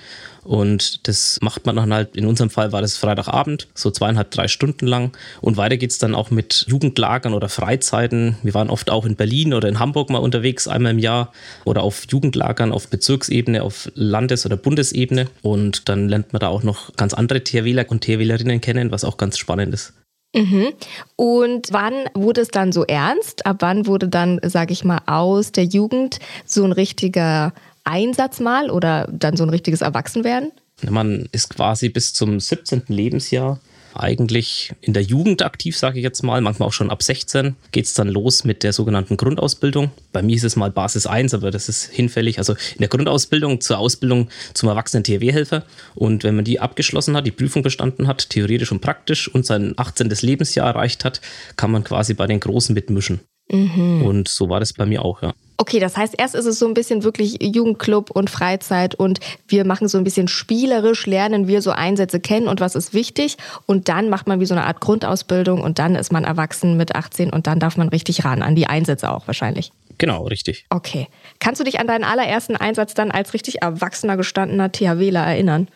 Und 0.47 1.07
das 1.09 1.39
macht 1.41 1.65
man 1.65 1.75
dann 1.75 1.93
halt, 1.93 2.15
in 2.15 2.25
unserem 2.25 2.49
Fall 2.49 2.71
war 2.71 2.81
das 2.81 2.95
Freitagabend, 2.95 3.67
so 3.73 3.91
zweieinhalb, 3.91 4.31
drei 4.31 4.47
Stunden 4.47 4.87
lang. 4.87 5.11
Und 5.41 5.57
weiter 5.57 5.75
geht 5.75 5.91
es 5.91 5.97
dann 5.97 6.15
auch 6.15 6.31
mit 6.31 6.65
Jugendlagern 6.69 7.33
oder 7.33 7.49
Freizeiten. 7.49 8.37
Wir 8.43 8.53
waren 8.53 8.69
oft 8.69 8.89
auch 8.89 9.05
in 9.05 9.17
Berlin 9.17 9.53
oder 9.53 9.67
in 9.67 9.79
Hamburg 9.79 10.09
mal 10.09 10.19
unterwegs, 10.19 10.69
einmal 10.69 10.93
im 10.93 10.99
Jahr. 10.99 11.33
Oder 11.65 11.83
auf 11.83 12.03
Jugendlagern 12.09 12.71
auf 12.71 12.87
Bezirksebene, 12.87 13.61
auf 13.61 13.91
Landes- 13.93 14.45
oder 14.45 14.55
Bundesebene. 14.55 15.27
Und 15.41 15.89
dann 15.89 16.07
lernt 16.07 16.31
man 16.31 16.39
da 16.39 16.47
auch 16.47 16.63
noch 16.63 16.95
ganz 16.95 17.13
andere 17.13 17.43
THWler 17.43 17.85
und 17.89 18.01
THWlerinnen 18.03 18.61
kennen, 18.61 18.91
was 18.91 19.03
auch 19.03 19.17
ganz 19.17 19.37
spannend 19.37 19.73
ist. 19.73 19.93
Mhm. 20.33 20.73
Und 21.15 21.67
wann 21.71 21.93
wurde 22.13 22.41
es 22.41 22.49
dann 22.49 22.71
so 22.71 22.85
ernst? 22.85 23.45
Ab 23.45 23.57
wann 23.59 23.85
wurde 23.85 24.07
dann, 24.07 24.39
sage 24.43 24.71
ich 24.71 24.83
mal, 24.83 24.99
aus 25.05 25.51
der 25.51 25.65
Jugend 25.65 26.19
so 26.45 26.63
ein 26.63 26.71
richtiger 26.71 27.53
Einsatz 27.87 28.39
mal 28.39 28.69
oder 28.69 29.07
dann 29.11 29.37
so 29.37 29.43
ein 29.43 29.49
richtiges 29.49 29.81
Erwachsenwerden? 29.81 30.51
Man 30.87 31.27
ist 31.31 31.49
quasi 31.49 31.89
bis 31.89 32.13
zum 32.13 32.39
17. 32.39 32.83
Lebensjahr 32.87 33.59
eigentlich 33.99 34.73
in 34.81 34.93
der 34.93 35.03
Jugend 35.03 35.43
aktiv, 35.43 35.75
sage 35.77 35.99
ich 35.99 36.03
jetzt 36.03 36.23
mal, 36.23 36.41
manchmal 36.41 36.67
auch 36.67 36.73
schon 36.73 36.89
ab 36.89 37.03
16 37.03 37.55
geht 37.71 37.85
es 37.85 37.93
dann 37.93 38.07
los 38.07 38.43
mit 38.43 38.63
der 38.63 38.73
sogenannten 38.73 39.17
Grundausbildung. 39.17 39.91
Bei 40.11 40.21
mir 40.21 40.35
ist 40.35 40.43
es 40.43 40.55
mal 40.55 40.71
Basis 40.71 41.07
1, 41.07 41.33
aber 41.33 41.51
das 41.51 41.69
ist 41.69 41.85
hinfällig. 41.85 42.37
Also 42.37 42.53
in 42.53 42.79
der 42.79 42.89
Grundausbildung 42.89 43.61
zur 43.61 43.79
Ausbildung 43.79 44.29
zum 44.53 44.69
erwachsenen 44.69 45.03
THW-Helfer. 45.03 45.63
Und 45.95 46.23
wenn 46.23 46.35
man 46.35 46.45
die 46.45 46.59
abgeschlossen 46.59 47.15
hat, 47.15 47.25
die 47.25 47.31
Prüfung 47.31 47.63
bestanden 47.63 48.07
hat, 48.07 48.29
theoretisch 48.29 48.71
und 48.71 48.81
praktisch 48.81 49.27
und 49.27 49.45
sein 49.45 49.73
18. 49.77 50.09
Lebensjahr 50.21 50.67
erreicht 50.67 51.05
hat, 51.05 51.21
kann 51.55 51.71
man 51.71 51.83
quasi 51.83 52.13
bei 52.13 52.27
den 52.27 52.39
Großen 52.39 52.73
mitmischen. 52.73 53.21
Mhm. 53.51 54.03
Und 54.03 54.27
so 54.27 54.49
war 54.49 54.59
das 54.59 54.73
bei 54.73 54.85
mir 54.85 55.03
auch, 55.03 55.21
ja. 55.21 55.33
Okay, 55.59 55.79
das 55.79 55.97
heißt, 55.97 56.13
erst 56.19 56.35
ist 56.35 56.45
es 56.45 56.59
so 56.59 56.67
ein 56.67 56.75
bisschen 56.75 57.03
wirklich 57.03 57.37
Jugendclub 57.41 58.11
und 58.11 58.29
Freizeit 58.29 58.93
und 58.93 59.19
wir 59.47 59.65
machen 59.65 59.87
so 59.87 59.97
ein 59.97 60.03
bisschen 60.03 60.27
spielerisch, 60.27 61.07
lernen 61.07 61.47
wir 61.47 61.63
so 61.63 61.71
Einsätze 61.71 62.19
kennen 62.19 62.47
und 62.47 62.61
was 62.61 62.75
ist 62.75 62.93
wichtig. 62.93 63.37
Und 63.65 63.89
dann 63.89 64.09
macht 64.09 64.27
man 64.27 64.39
wie 64.39 64.45
so 64.45 64.53
eine 64.53 64.65
Art 64.65 64.81
Grundausbildung 64.81 65.61
und 65.61 65.79
dann 65.79 65.95
ist 65.95 66.11
man 66.11 66.25
erwachsen 66.25 66.77
mit 66.77 66.95
18 66.95 67.31
und 67.31 67.47
dann 67.47 67.59
darf 67.59 67.75
man 67.75 67.89
richtig 67.89 68.23
ran, 68.23 68.43
an 68.43 68.53
die 68.53 68.67
Einsätze 68.67 69.09
auch 69.09 69.25
wahrscheinlich. 69.25 69.71
Genau, 69.97 70.27
richtig. 70.27 70.65
Okay. 70.69 71.07
Kannst 71.39 71.59
du 71.59 71.65
dich 71.65 71.79
an 71.79 71.87
deinen 71.87 72.03
allerersten 72.03 72.55
Einsatz 72.55 72.93
dann 72.93 73.09
als 73.09 73.33
richtig 73.33 73.63
erwachsener, 73.63 74.15
gestandener 74.15 74.71
THWler 74.71 75.25
erinnern? 75.25 75.69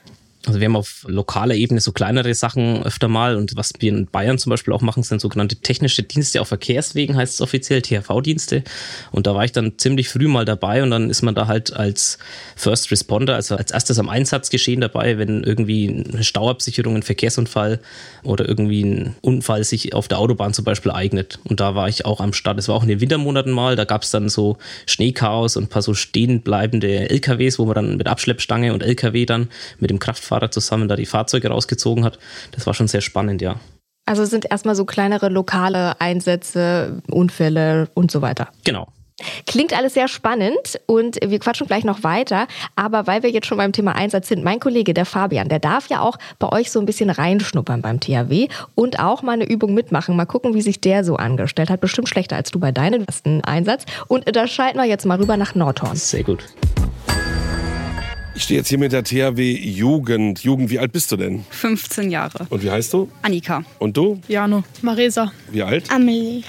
Also 0.48 0.60
wir 0.60 0.66
haben 0.66 0.76
auf 0.76 1.06
lokaler 1.08 1.54
Ebene 1.54 1.82
so 1.82 1.92
kleinere 1.92 2.34
Sachen 2.34 2.82
öfter 2.84 3.08
mal 3.08 3.36
und 3.36 3.56
was 3.56 3.74
wir 3.78 3.92
in 3.92 4.08
Bayern 4.08 4.40
zum 4.40 4.50
Beispiel 4.50 4.74
auch 4.74 4.82
machen, 4.82 5.04
sind 5.04 5.22
sogenannte 5.22 5.58
technische 5.58 6.02
Dienste 6.02 6.42
auf 6.42 6.48
Verkehrswegen, 6.48 7.16
heißt 7.16 7.36
es 7.36 7.42
offiziell, 7.42 7.84
THV-Dienste. 7.84 8.64
Und 9.12 9.28
da 9.28 9.36
war 9.36 9.46
ich 9.46 9.52
dann 9.52 9.78
ziemlich 9.78 10.10
früh 10.10 10.28
mal 10.28 10.44
dabei 10.44 10.82
und 10.82 10.90
dann 10.90 11.12
ist 11.12 11.22
man 11.22 11.36
da 11.36 11.46
halt 11.46 11.74
als 11.74 12.18
First 12.56 12.90
Responder, 12.92 13.36
also 13.36 13.56
als 13.56 13.70
erstes 13.70 14.00
am 14.00 14.10
Einsatzgeschehen 14.10 14.82
dabei, 14.82 15.20
wenn 15.20 15.44
irgendwie 15.44 16.06
eine 16.12 16.24
Stauabsicherung, 16.24 16.96
ein 16.96 17.04
Verkehrsunfall 17.04 17.80
oder 18.24 18.48
irgendwie 18.48 18.84
ein 18.84 19.16
Unfall 19.22 19.64
sich 19.64 19.94
auf 19.94 20.08
der 20.08 20.18
Autobahn 20.18 20.56
zum 20.56 20.66
Beispiel 20.66 20.92
eignet. 20.92 21.38
Und 21.44 21.60
da 21.60 21.76
war 21.76 21.88
ich 21.88 22.06
auch 22.06 22.20
am 22.20 22.34
Start. 22.34 22.58
Es 22.58 22.68
war 22.68 22.76
auch 22.76 22.84
in 22.84 22.90
den 22.90 23.00
Wintermonaten 23.00 23.52
mal, 23.52 23.76
da 23.76 23.86
gab 23.86 24.02
es 24.02 24.10
dann 24.10 24.28
so 24.28 24.58
Schneechaos 24.88 25.56
und 25.56 25.66
ein 25.66 25.70
paar 25.70 25.84
so 25.84 25.94
stehenbleibende 25.94 27.12
LKWs, 27.12 27.60
wo 27.60 27.66
man 27.66 27.76
dann 27.76 27.98
mit 27.98 28.08
Abschleppstange 28.08 28.74
und 28.74 28.82
LKW 28.82 29.28
dann 29.28 29.50
mit 29.80 29.92
dem 29.92 30.00
Kraftfahrzeug 30.00 30.31
Fahrer 30.32 30.50
zusammen 30.50 30.88
da 30.88 30.96
die 30.96 31.06
Fahrzeuge 31.06 31.50
rausgezogen 31.50 32.06
hat. 32.06 32.18
Das 32.52 32.66
war 32.66 32.74
schon 32.74 32.88
sehr 32.88 33.02
spannend, 33.02 33.42
ja. 33.42 33.58
Also 34.06 34.24
sind 34.24 34.50
erstmal 34.50 34.76
so 34.76 34.86
kleinere 34.86 35.28
lokale 35.28 36.00
Einsätze, 36.00 37.02
Unfälle 37.10 37.90
und 37.94 38.12
so 38.12 38.22
weiter. 38.22 38.48
Genau. 38.64 38.88
Klingt 39.46 39.78
alles 39.78 39.94
sehr 39.94 40.08
spannend 40.08 40.80
und 40.88 41.20
wir 41.24 41.38
quatschen 41.38 41.68
gleich 41.68 41.84
noch 41.84 42.04
weiter. 42.04 42.48
Aber 42.76 43.08
weil 43.08 43.24
wir 43.24 43.30
jetzt 43.30 43.46
schon 43.46 43.58
beim 43.58 43.74
Thema 43.74 43.94
Einsatz 43.94 44.30
sind, 44.30 44.44
mein 44.44 44.60
Kollege, 44.60 44.94
der 44.94 45.06
Fabian, 45.06 45.50
der 45.50 45.60
darf 45.60 45.90
ja 45.90 46.00
auch 46.02 46.18
bei 46.40 46.50
euch 46.50 46.72
so 46.72 46.80
ein 46.80 46.86
bisschen 46.86 47.10
reinschnuppern 47.10 47.82
beim 47.82 48.00
THW 48.00 48.48
und 48.74 49.00
auch 49.00 49.22
mal 49.22 49.34
eine 49.34 49.48
Übung 49.48 49.74
mitmachen. 49.74 50.16
Mal 50.16 50.26
gucken, 50.26 50.56
wie 50.56 50.62
sich 50.62 50.82
der 50.82 51.04
so 51.04 51.18
angestellt 51.18 51.70
hat. 51.70 51.82
Bestimmt 51.82 52.10
schlechter 52.10 52.38
als 52.38 52.52
du 52.52 52.60
bei 52.60 52.72
deinem 52.72 53.04
ersten 53.04 53.44
Einsatz. 53.44 53.86
Und 54.08 54.34
da 54.36 54.48
schalten 54.48 54.80
wir 54.80 54.86
jetzt 54.86 55.06
mal 55.06 55.20
rüber 55.20 55.38
nach 55.38 55.54
Nordhorn. 55.56 55.96
Sehr 55.98 56.24
gut. 56.24 56.46
Ich 58.42 58.46
stehe 58.46 58.60
jetzt 58.60 58.70
hier 58.70 58.80
mit 58.80 58.92
der 58.92 59.04
THW 59.04 59.56
Jugend. 59.56 60.44
Jugend, 60.44 60.72
wie 60.72 60.80
alt 60.80 60.92
bist 60.92 61.12
du 61.12 61.16
denn? 61.16 61.46
15 61.52 62.10
Jahre. 62.10 62.48
Und 62.50 62.64
wie 62.64 62.72
heißt 62.72 62.92
du? 62.92 63.08
Annika. 63.22 63.64
Und 63.78 63.96
du? 63.96 64.20
Jano. 64.28 64.64
Maresa. 64.82 65.32
Wie 65.52 65.62
alt? 65.62 65.92
Amelie. 65.92 66.42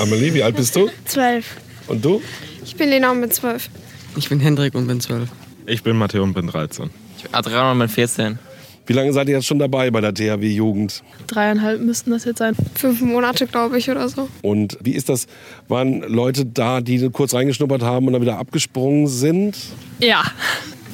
Amelie, 0.00 0.34
wie 0.34 0.42
alt 0.42 0.56
bist 0.56 0.74
du? 0.74 0.90
Zwölf. 1.04 1.58
Und 1.86 2.04
du? 2.04 2.20
Ich 2.64 2.74
bin 2.74 2.88
Lena 2.88 3.12
und 3.12 3.20
bin 3.20 3.30
zwölf. 3.30 3.70
Ich 4.16 4.28
bin 4.28 4.40
Hendrik 4.40 4.74
und 4.74 4.88
bin 4.88 5.00
zwölf. 5.00 5.28
Ich 5.66 5.84
bin 5.84 5.96
Matteo 5.96 6.24
und 6.24 6.34
bin 6.34 6.48
13. 6.48 6.90
Ich 7.18 7.22
bin 7.22 7.34
Adriano 7.34 7.70
und 7.70 7.78
bin 7.78 7.88
14. 7.88 8.40
Wie 8.86 8.92
lange 8.92 9.12
seid 9.12 9.28
ihr 9.28 9.36
jetzt 9.36 9.46
schon 9.46 9.60
dabei 9.60 9.92
bei 9.92 10.00
der 10.00 10.12
THW 10.12 10.44
Jugend? 10.48 11.04
Dreieinhalb 11.28 11.80
müssten 11.82 12.10
das 12.10 12.24
jetzt 12.24 12.38
sein. 12.38 12.56
Fünf 12.74 13.00
Monate, 13.00 13.46
glaube 13.46 13.78
ich, 13.78 13.88
oder 13.88 14.08
so. 14.08 14.28
Und 14.42 14.76
wie 14.80 14.92
ist 14.92 15.08
das? 15.08 15.28
Waren 15.68 16.00
Leute 16.00 16.44
da, 16.46 16.80
die 16.80 17.08
kurz 17.10 17.32
reingeschnuppert 17.32 17.82
haben 17.82 18.08
und 18.08 18.12
dann 18.12 18.22
wieder 18.22 18.38
abgesprungen 18.38 19.06
sind? 19.06 19.56
Ja, 20.00 20.24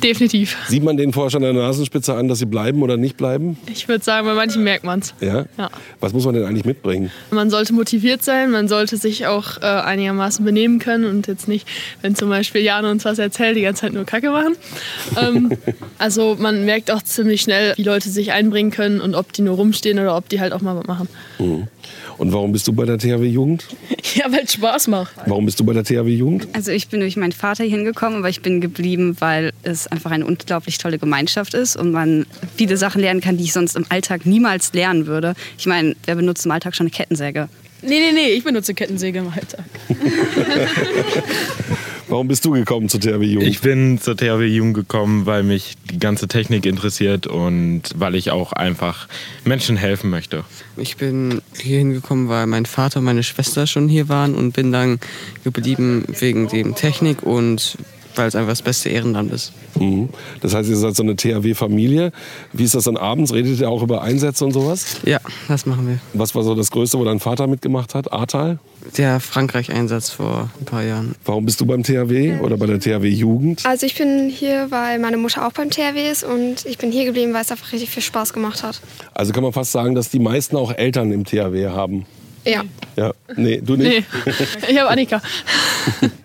definitiv. 0.02 0.56
Sieht 0.68 0.82
man 0.82 0.96
denen 0.96 1.12
vorher 1.12 1.30
schon 1.30 1.44
an 1.44 1.54
der 1.54 1.62
Nasenspitze 1.62 2.14
an, 2.14 2.28
dass 2.28 2.38
sie 2.38 2.46
bleiben 2.46 2.82
oder 2.82 2.96
nicht 2.96 3.16
bleiben? 3.16 3.56
Ich 3.72 3.88
würde 3.88 4.04
sagen, 4.04 4.26
bei 4.26 4.34
manchen 4.34 4.64
merkt 4.64 4.84
man 4.84 5.00
es. 5.00 5.14
Ja? 5.20 5.46
Ja. 5.58 5.70
Was 6.00 6.12
muss 6.12 6.24
man 6.24 6.34
denn 6.34 6.44
eigentlich 6.44 6.64
mitbringen? 6.64 7.10
Man 7.30 7.50
sollte 7.50 7.72
motiviert 7.72 8.22
sein, 8.22 8.50
man 8.50 8.68
sollte 8.68 8.96
sich 8.96 9.26
auch 9.26 9.58
äh, 9.58 9.64
einigermaßen 9.64 10.44
benehmen 10.44 10.78
können 10.78 11.04
und 11.04 11.26
jetzt 11.26 11.48
nicht, 11.48 11.66
wenn 12.00 12.14
zum 12.14 12.28
Beispiel 12.28 12.62
Jan 12.62 12.84
uns 12.84 13.04
was 13.04 13.18
erzählt, 13.18 13.56
die 13.56 13.62
ganze 13.62 13.82
Zeit 13.82 13.92
nur 13.92 14.04
Kacke 14.04 14.30
machen. 14.30 14.56
Ähm, 15.20 15.52
also 15.98 16.36
man 16.38 16.64
merkt 16.64 16.90
auch 16.90 17.02
ziemlich 17.02 17.42
schnell, 17.42 17.74
wie 17.76 17.82
Leute 17.82 18.10
sich 18.10 18.32
einbringen 18.32 18.70
können 18.70 19.00
und 19.00 19.14
ob 19.14 19.32
die 19.32 19.42
nur 19.42 19.56
rumstehen 19.56 19.98
oder 19.98 20.16
ob 20.16 20.28
die 20.28 20.40
halt 20.40 20.52
auch 20.52 20.60
mal 20.60 20.76
was 20.76 20.86
machen. 20.86 21.08
Mhm. 21.38 21.68
Und 22.18 22.32
warum 22.32 22.52
bist 22.52 22.68
du 22.68 22.72
bei 22.72 22.84
der 22.84 22.98
THW 22.98 23.26
Jugend? 23.26 23.66
Ja, 24.14 24.30
weil 24.30 24.44
es 24.44 24.52
Spaß 24.52 24.88
macht. 24.88 25.14
Warum 25.24 25.46
bist 25.46 25.58
du 25.58 25.64
bei 25.64 25.72
der 25.72 25.84
THW 25.84 26.10
Jugend? 26.10 26.46
Also 26.52 26.70
ich 26.70 26.88
bin 26.88 27.00
durch 27.00 27.16
meinen 27.16 27.32
Vater 27.32 27.64
hier 27.64 27.78
hingekommen, 27.78 28.18
aber 28.18 28.28
ich 28.28 28.42
bin 28.42 28.60
geblieben, 28.60 29.16
weil 29.20 29.52
es 29.62 29.86
einfach 29.86 30.10
eine 30.10 30.26
unglaublich 30.26 30.76
tolle 30.76 30.98
Gemeinschaft 30.98 31.54
ist 31.54 31.76
und 31.76 31.92
man 31.92 32.26
viele 32.54 32.76
Sachen 32.76 33.00
lernen 33.00 33.22
kann, 33.22 33.38
die 33.38 33.44
ich 33.44 33.54
sonst 33.54 33.74
im 33.74 33.86
Alltag 33.88 34.26
niemals 34.26 34.74
lernen 34.74 35.06
würde. 35.06 35.34
Ich 35.56 35.64
meine, 35.64 35.96
wer 36.04 36.16
benutzt 36.16 36.44
im 36.44 36.50
Alltag 36.50 36.76
schon 36.76 36.84
eine 36.84 36.90
Kettensäge? 36.90 37.48
Nee, 37.80 38.00
nee, 38.00 38.12
nee, 38.12 38.28
ich 38.32 38.44
benutze 38.44 38.74
Kettensäge 38.74 39.20
im 39.20 39.28
Alltag. 39.28 39.64
Warum 42.12 42.28
bist 42.28 42.44
du 42.44 42.50
gekommen 42.50 42.90
zur 42.90 43.00
THW 43.00 43.24
Jugend? 43.24 43.48
Ich 43.48 43.62
bin 43.62 43.98
zur 43.98 44.14
THW 44.14 44.44
Jugend 44.44 44.74
gekommen, 44.74 45.24
weil 45.24 45.42
mich 45.42 45.76
die 45.90 45.98
ganze 45.98 46.28
Technik 46.28 46.66
interessiert 46.66 47.26
und 47.26 47.84
weil 47.96 48.14
ich 48.16 48.30
auch 48.30 48.52
einfach 48.52 49.08
Menschen 49.46 49.78
helfen 49.78 50.10
möchte. 50.10 50.44
Ich 50.76 50.98
bin 50.98 51.40
hier 51.58 51.78
hingekommen, 51.78 52.28
weil 52.28 52.46
mein 52.46 52.66
Vater 52.66 52.98
und 52.98 53.06
meine 53.06 53.22
Schwester 53.22 53.66
schon 53.66 53.88
hier 53.88 54.10
waren 54.10 54.34
und 54.34 54.52
bin 54.52 54.72
dann 54.72 55.00
geblieben 55.42 56.04
wegen 56.20 56.48
dem 56.48 56.74
Technik 56.74 57.22
und 57.22 57.78
weil 58.16 58.28
es 58.28 58.34
einfach 58.34 58.50
das 58.50 58.62
beste 58.62 58.88
Ehrenland 58.88 59.32
ist. 59.32 59.52
Mhm. 59.78 60.08
Das 60.40 60.54
heißt, 60.54 60.68
ihr 60.68 60.76
seid 60.76 60.94
so 60.96 61.02
eine 61.02 61.16
THW-Familie. 61.16 62.12
Wie 62.52 62.64
ist 62.64 62.74
das 62.74 62.84
dann 62.84 62.96
abends? 62.96 63.32
Redet 63.32 63.60
ihr 63.60 63.68
auch 63.68 63.82
über 63.82 64.02
Einsätze 64.02 64.44
und 64.44 64.52
sowas? 64.52 65.00
Ja, 65.04 65.20
das 65.48 65.66
machen 65.66 65.88
wir. 65.88 65.98
Was 66.14 66.34
war 66.34 66.42
so 66.42 66.54
das 66.54 66.70
Größte, 66.70 66.98
wo 66.98 67.04
dein 67.04 67.20
Vater 67.20 67.46
mitgemacht 67.46 67.94
hat? 67.94 68.12
Ahrtal? 68.12 68.58
Der 68.96 69.20
Frankreich-Einsatz 69.20 70.10
vor 70.10 70.50
ein 70.58 70.64
paar 70.64 70.82
Jahren. 70.82 71.14
Warum 71.24 71.46
bist 71.46 71.60
du 71.60 71.66
beim 71.66 71.82
THW 71.82 72.40
oder 72.40 72.56
bei 72.56 72.66
der 72.66 72.80
THW 72.80 73.08
Jugend? 73.08 73.64
Also 73.64 73.86
ich 73.86 73.96
bin 73.96 74.28
hier, 74.28 74.70
weil 74.70 74.98
meine 74.98 75.16
Mutter 75.16 75.46
auch 75.46 75.52
beim 75.52 75.70
THW 75.70 76.10
ist 76.10 76.24
und 76.24 76.66
ich 76.66 76.78
bin 76.78 76.90
hier 76.90 77.04
geblieben, 77.04 77.32
weil 77.32 77.42
es 77.42 77.50
einfach 77.50 77.72
richtig 77.72 77.90
viel 77.90 78.02
Spaß 78.02 78.32
gemacht 78.32 78.62
hat. 78.62 78.80
Also 79.14 79.32
kann 79.32 79.42
man 79.42 79.52
fast 79.52 79.72
sagen, 79.72 79.94
dass 79.94 80.10
die 80.10 80.18
meisten 80.18 80.56
auch 80.56 80.72
Eltern 80.72 81.12
im 81.12 81.24
THW 81.24 81.68
haben. 81.68 82.06
Ja. 82.44 82.62
Ja, 82.96 83.12
nee, 83.36 83.60
du 83.64 83.76
nicht? 83.76 84.04
Nee, 84.26 84.32
ich 84.68 84.78
habe 84.78 84.90
Annika. 84.90 85.22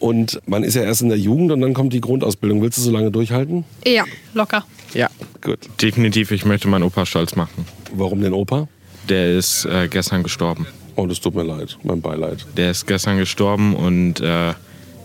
Und 0.00 0.40
man 0.46 0.64
ist 0.64 0.74
ja 0.74 0.82
erst 0.82 1.02
in 1.02 1.10
der 1.10 1.18
Jugend 1.18 1.52
und 1.52 1.60
dann 1.60 1.74
kommt 1.74 1.92
die 1.92 2.00
Grundausbildung. 2.00 2.62
Willst 2.62 2.78
du 2.78 2.82
so 2.82 2.90
lange 2.90 3.10
durchhalten? 3.10 3.64
Ja, 3.86 4.04
locker. 4.34 4.64
Ja. 4.94 5.08
Gut. 5.42 5.58
Definitiv, 5.80 6.30
ich 6.32 6.44
möchte 6.44 6.68
meinen 6.68 6.84
Opa 6.84 7.06
stolz 7.06 7.36
machen. 7.36 7.66
Warum 7.94 8.22
den 8.22 8.32
Opa? 8.32 8.66
Der 9.08 9.36
ist 9.36 9.66
äh, 9.66 9.88
gestern 9.88 10.22
gestorben. 10.22 10.66
Oh, 10.96 11.06
das 11.06 11.20
tut 11.20 11.34
mir 11.34 11.42
leid. 11.42 11.78
Mein 11.82 12.00
Beileid. 12.00 12.46
Der 12.56 12.70
ist 12.70 12.86
gestern 12.86 13.18
gestorben 13.18 13.76
und 13.76 14.20
äh, 14.20 14.54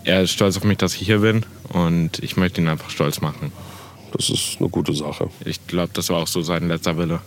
er 0.04 0.22
ist 0.22 0.30
stolz 0.30 0.56
auf 0.56 0.64
mich, 0.64 0.78
dass 0.78 0.94
ich 0.94 1.02
hier 1.02 1.18
bin. 1.18 1.44
Und 1.72 2.18
ich 2.20 2.36
möchte 2.36 2.60
ihn 2.60 2.68
einfach 2.68 2.90
stolz 2.90 3.20
machen. 3.20 3.52
Das 4.16 4.30
ist 4.30 4.56
eine 4.60 4.68
gute 4.70 4.94
Sache. 4.94 5.28
Ich 5.44 5.66
glaube, 5.66 5.90
das 5.92 6.08
war 6.08 6.22
auch 6.22 6.26
so 6.26 6.40
sein 6.40 6.68
letzter 6.68 6.96
Wille. 6.96 7.20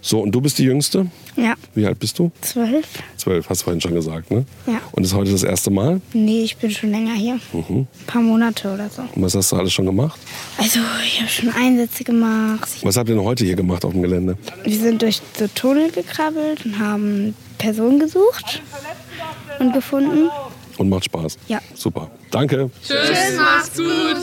So, 0.00 0.20
und 0.20 0.32
du 0.32 0.40
bist 0.40 0.58
die 0.58 0.64
Jüngste? 0.64 1.06
Ja, 1.36 1.54
Wie 1.74 1.86
alt 1.86 1.98
bist 2.00 2.18
du? 2.18 2.32
zwölf. 2.40 2.86
Zwölf, 3.16 3.48
hast 3.48 3.60
du 3.60 3.64
vorhin 3.64 3.80
schon 3.80 3.94
gesagt, 3.94 4.30
ne? 4.30 4.44
Ja. 4.66 4.80
Und 4.90 5.04
ist 5.04 5.14
heute 5.14 5.30
das 5.30 5.44
erste 5.44 5.70
Mal? 5.70 6.00
Nee, 6.12 6.42
ich 6.42 6.56
bin 6.56 6.70
schon 6.70 6.90
länger 6.90 7.14
hier. 7.14 7.38
Mhm. 7.52 7.62
Ein 7.86 8.06
paar 8.06 8.22
Monate 8.22 8.72
oder 8.72 8.90
so. 8.90 9.02
Und 9.02 9.22
was 9.22 9.34
hast 9.36 9.52
du 9.52 9.56
alles 9.56 9.72
schon 9.72 9.86
gemacht? 9.86 10.18
Also, 10.58 10.80
ich 11.04 11.20
habe 11.20 11.30
schon 11.30 11.50
Einsätze 11.50 12.02
gemacht. 12.02 12.68
Was 12.82 12.96
habt 12.96 13.08
ihr 13.08 13.14
denn 13.14 13.24
heute 13.24 13.44
hier 13.44 13.56
gemacht 13.56 13.84
auf 13.84 13.92
dem 13.92 14.02
Gelände? 14.02 14.36
Wir 14.64 14.78
sind 14.78 15.00
durch 15.02 15.20
so 15.38 15.46
Tunnel 15.54 15.90
gekrabbelt 15.92 16.64
und 16.64 16.78
haben 16.78 17.34
Personen 17.58 18.00
gesucht 18.00 18.62
und 19.60 19.72
gefunden. 19.72 20.28
Und 20.78 20.88
macht 20.88 21.04
Spaß? 21.04 21.38
Ja. 21.46 21.60
Super. 21.74 22.10
Danke. 22.30 22.68
Tschüss, 22.84 23.36
macht's 23.36 23.76
gut. 23.76 24.16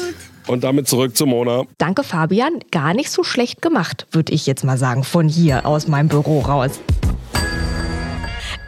Und 0.49 0.63
damit 0.63 0.87
zurück 0.87 1.15
zu 1.15 1.27
Mona. 1.27 1.65
Danke, 1.77 2.03
Fabian. 2.03 2.53
Gar 2.71 2.95
nicht 2.95 3.11
so 3.11 3.23
schlecht 3.23 3.61
gemacht, 3.61 4.07
würde 4.11 4.33
ich 4.33 4.47
jetzt 4.47 4.63
mal 4.63 4.79
sagen, 4.79 5.03
von 5.03 5.27
hier 5.27 5.67
aus 5.67 5.87
meinem 5.87 6.07
Büro 6.07 6.39
raus. 6.39 6.79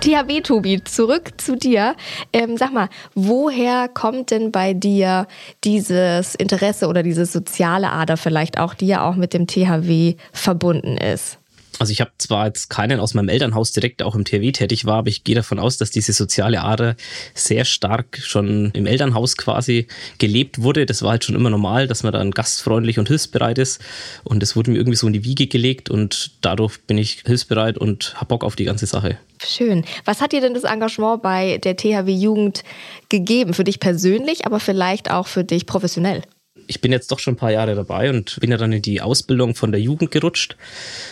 THW, 0.01 0.41
Tobi, 0.41 0.83
zurück 0.83 1.33
zu 1.37 1.55
dir. 1.55 1.95
Ähm, 2.33 2.55
sag 2.57 2.71
mal, 2.71 2.87
woher 3.15 3.87
kommt 3.87 4.29
denn 4.29 4.51
bei 4.51 4.75
dir 4.75 5.25
dieses 5.63 6.35
Interesse 6.35 6.87
oder 6.87 7.01
diese 7.01 7.25
soziale 7.25 7.91
Ader 7.91 8.17
vielleicht 8.17 8.59
auch, 8.59 8.75
die 8.75 8.87
ja 8.87 9.03
auch 9.03 9.15
mit 9.15 9.33
dem 9.33 9.47
THW 9.47 10.15
verbunden 10.33 10.97
ist? 10.97 11.40
Also 11.79 11.91
ich 11.91 12.01
habe 12.01 12.11
zwar 12.17 12.47
jetzt 12.47 12.69
keinen 12.69 12.99
aus 12.99 13.13
meinem 13.13 13.29
Elternhaus 13.29 13.71
direkt 13.71 14.03
auch 14.03 14.15
im 14.15 14.25
THW 14.25 14.51
tätig 14.51 14.85
war, 14.85 14.97
aber 14.97 15.09
ich 15.09 15.23
gehe 15.23 15.35
davon 15.35 15.59
aus, 15.59 15.77
dass 15.77 15.91
diese 15.91 16.13
soziale 16.13 16.61
Ader 16.61 16.95
sehr 17.33 17.65
stark 17.65 18.19
schon 18.21 18.71
im 18.73 18.85
Elternhaus 18.85 19.37
quasi 19.37 19.87
gelebt 20.17 20.61
wurde. 20.61 20.85
Das 20.85 21.01
war 21.01 21.11
halt 21.11 21.23
schon 21.23 21.35
immer 21.35 21.49
normal, 21.49 21.87
dass 21.87 22.03
man 22.03 22.13
dann 22.13 22.31
gastfreundlich 22.31 22.99
und 22.99 23.07
hilfsbereit 23.07 23.57
ist. 23.57 23.81
Und 24.23 24.41
das 24.41 24.55
wurde 24.55 24.71
mir 24.71 24.77
irgendwie 24.77 24.97
so 24.97 25.07
in 25.07 25.13
die 25.13 25.23
Wiege 25.23 25.47
gelegt 25.47 25.89
und 25.89 26.31
dadurch 26.41 26.79
bin 26.81 26.97
ich 26.97 27.23
hilfsbereit 27.25 27.77
und 27.77 28.15
hab 28.15 28.27
Bock 28.27 28.43
auf 28.43 28.55
die 28.55 28.65
ganze 28.65 28.85
Sache. 28.85 29.17
Schön. 29.43 29.83
Was 30.05 30.21
hat 30.21 30.33
dir 30.33 30.41
denn 30.41 30.53
das 30.53 30.63
Engagement 30.63 31.21
bei 31.21 31.57
der 31.57 31.75
THW 31.75 32.11
Jugend 32.11 32.63
gegeben? 33.09 33.53
Für 33.53 33.63
dich 33.63 33.79
persönlich, 33.79 34.45
aber 34.45 34.59
vielleicht 34.59 35.09
auch 35.09 35.27
für 35.27 35.43
dich 35.43 35.65
professionell? 35.65 36.21
Ich 36.67 36.81
bin 36.81 36.91
jetzt 36.91 37.11
doch 37.11 37.19
schon 37.19 37.33
ein 37.33 37.37
paar 37.37 37.51
Jahre 37.51 37.75
dabei 37.75 38.09
und 38.09 38.39
bin 38.39 38.51
ja 38.51 38.57
dann 38.57 38.71
in 38.71 38.81
die 38.81 39.01
Ausbildung 39.01 39.55
von 39.55 39.71
der 39.71 39.81
Jugend 39.81 40.11
gerutscht. 40.11 40.55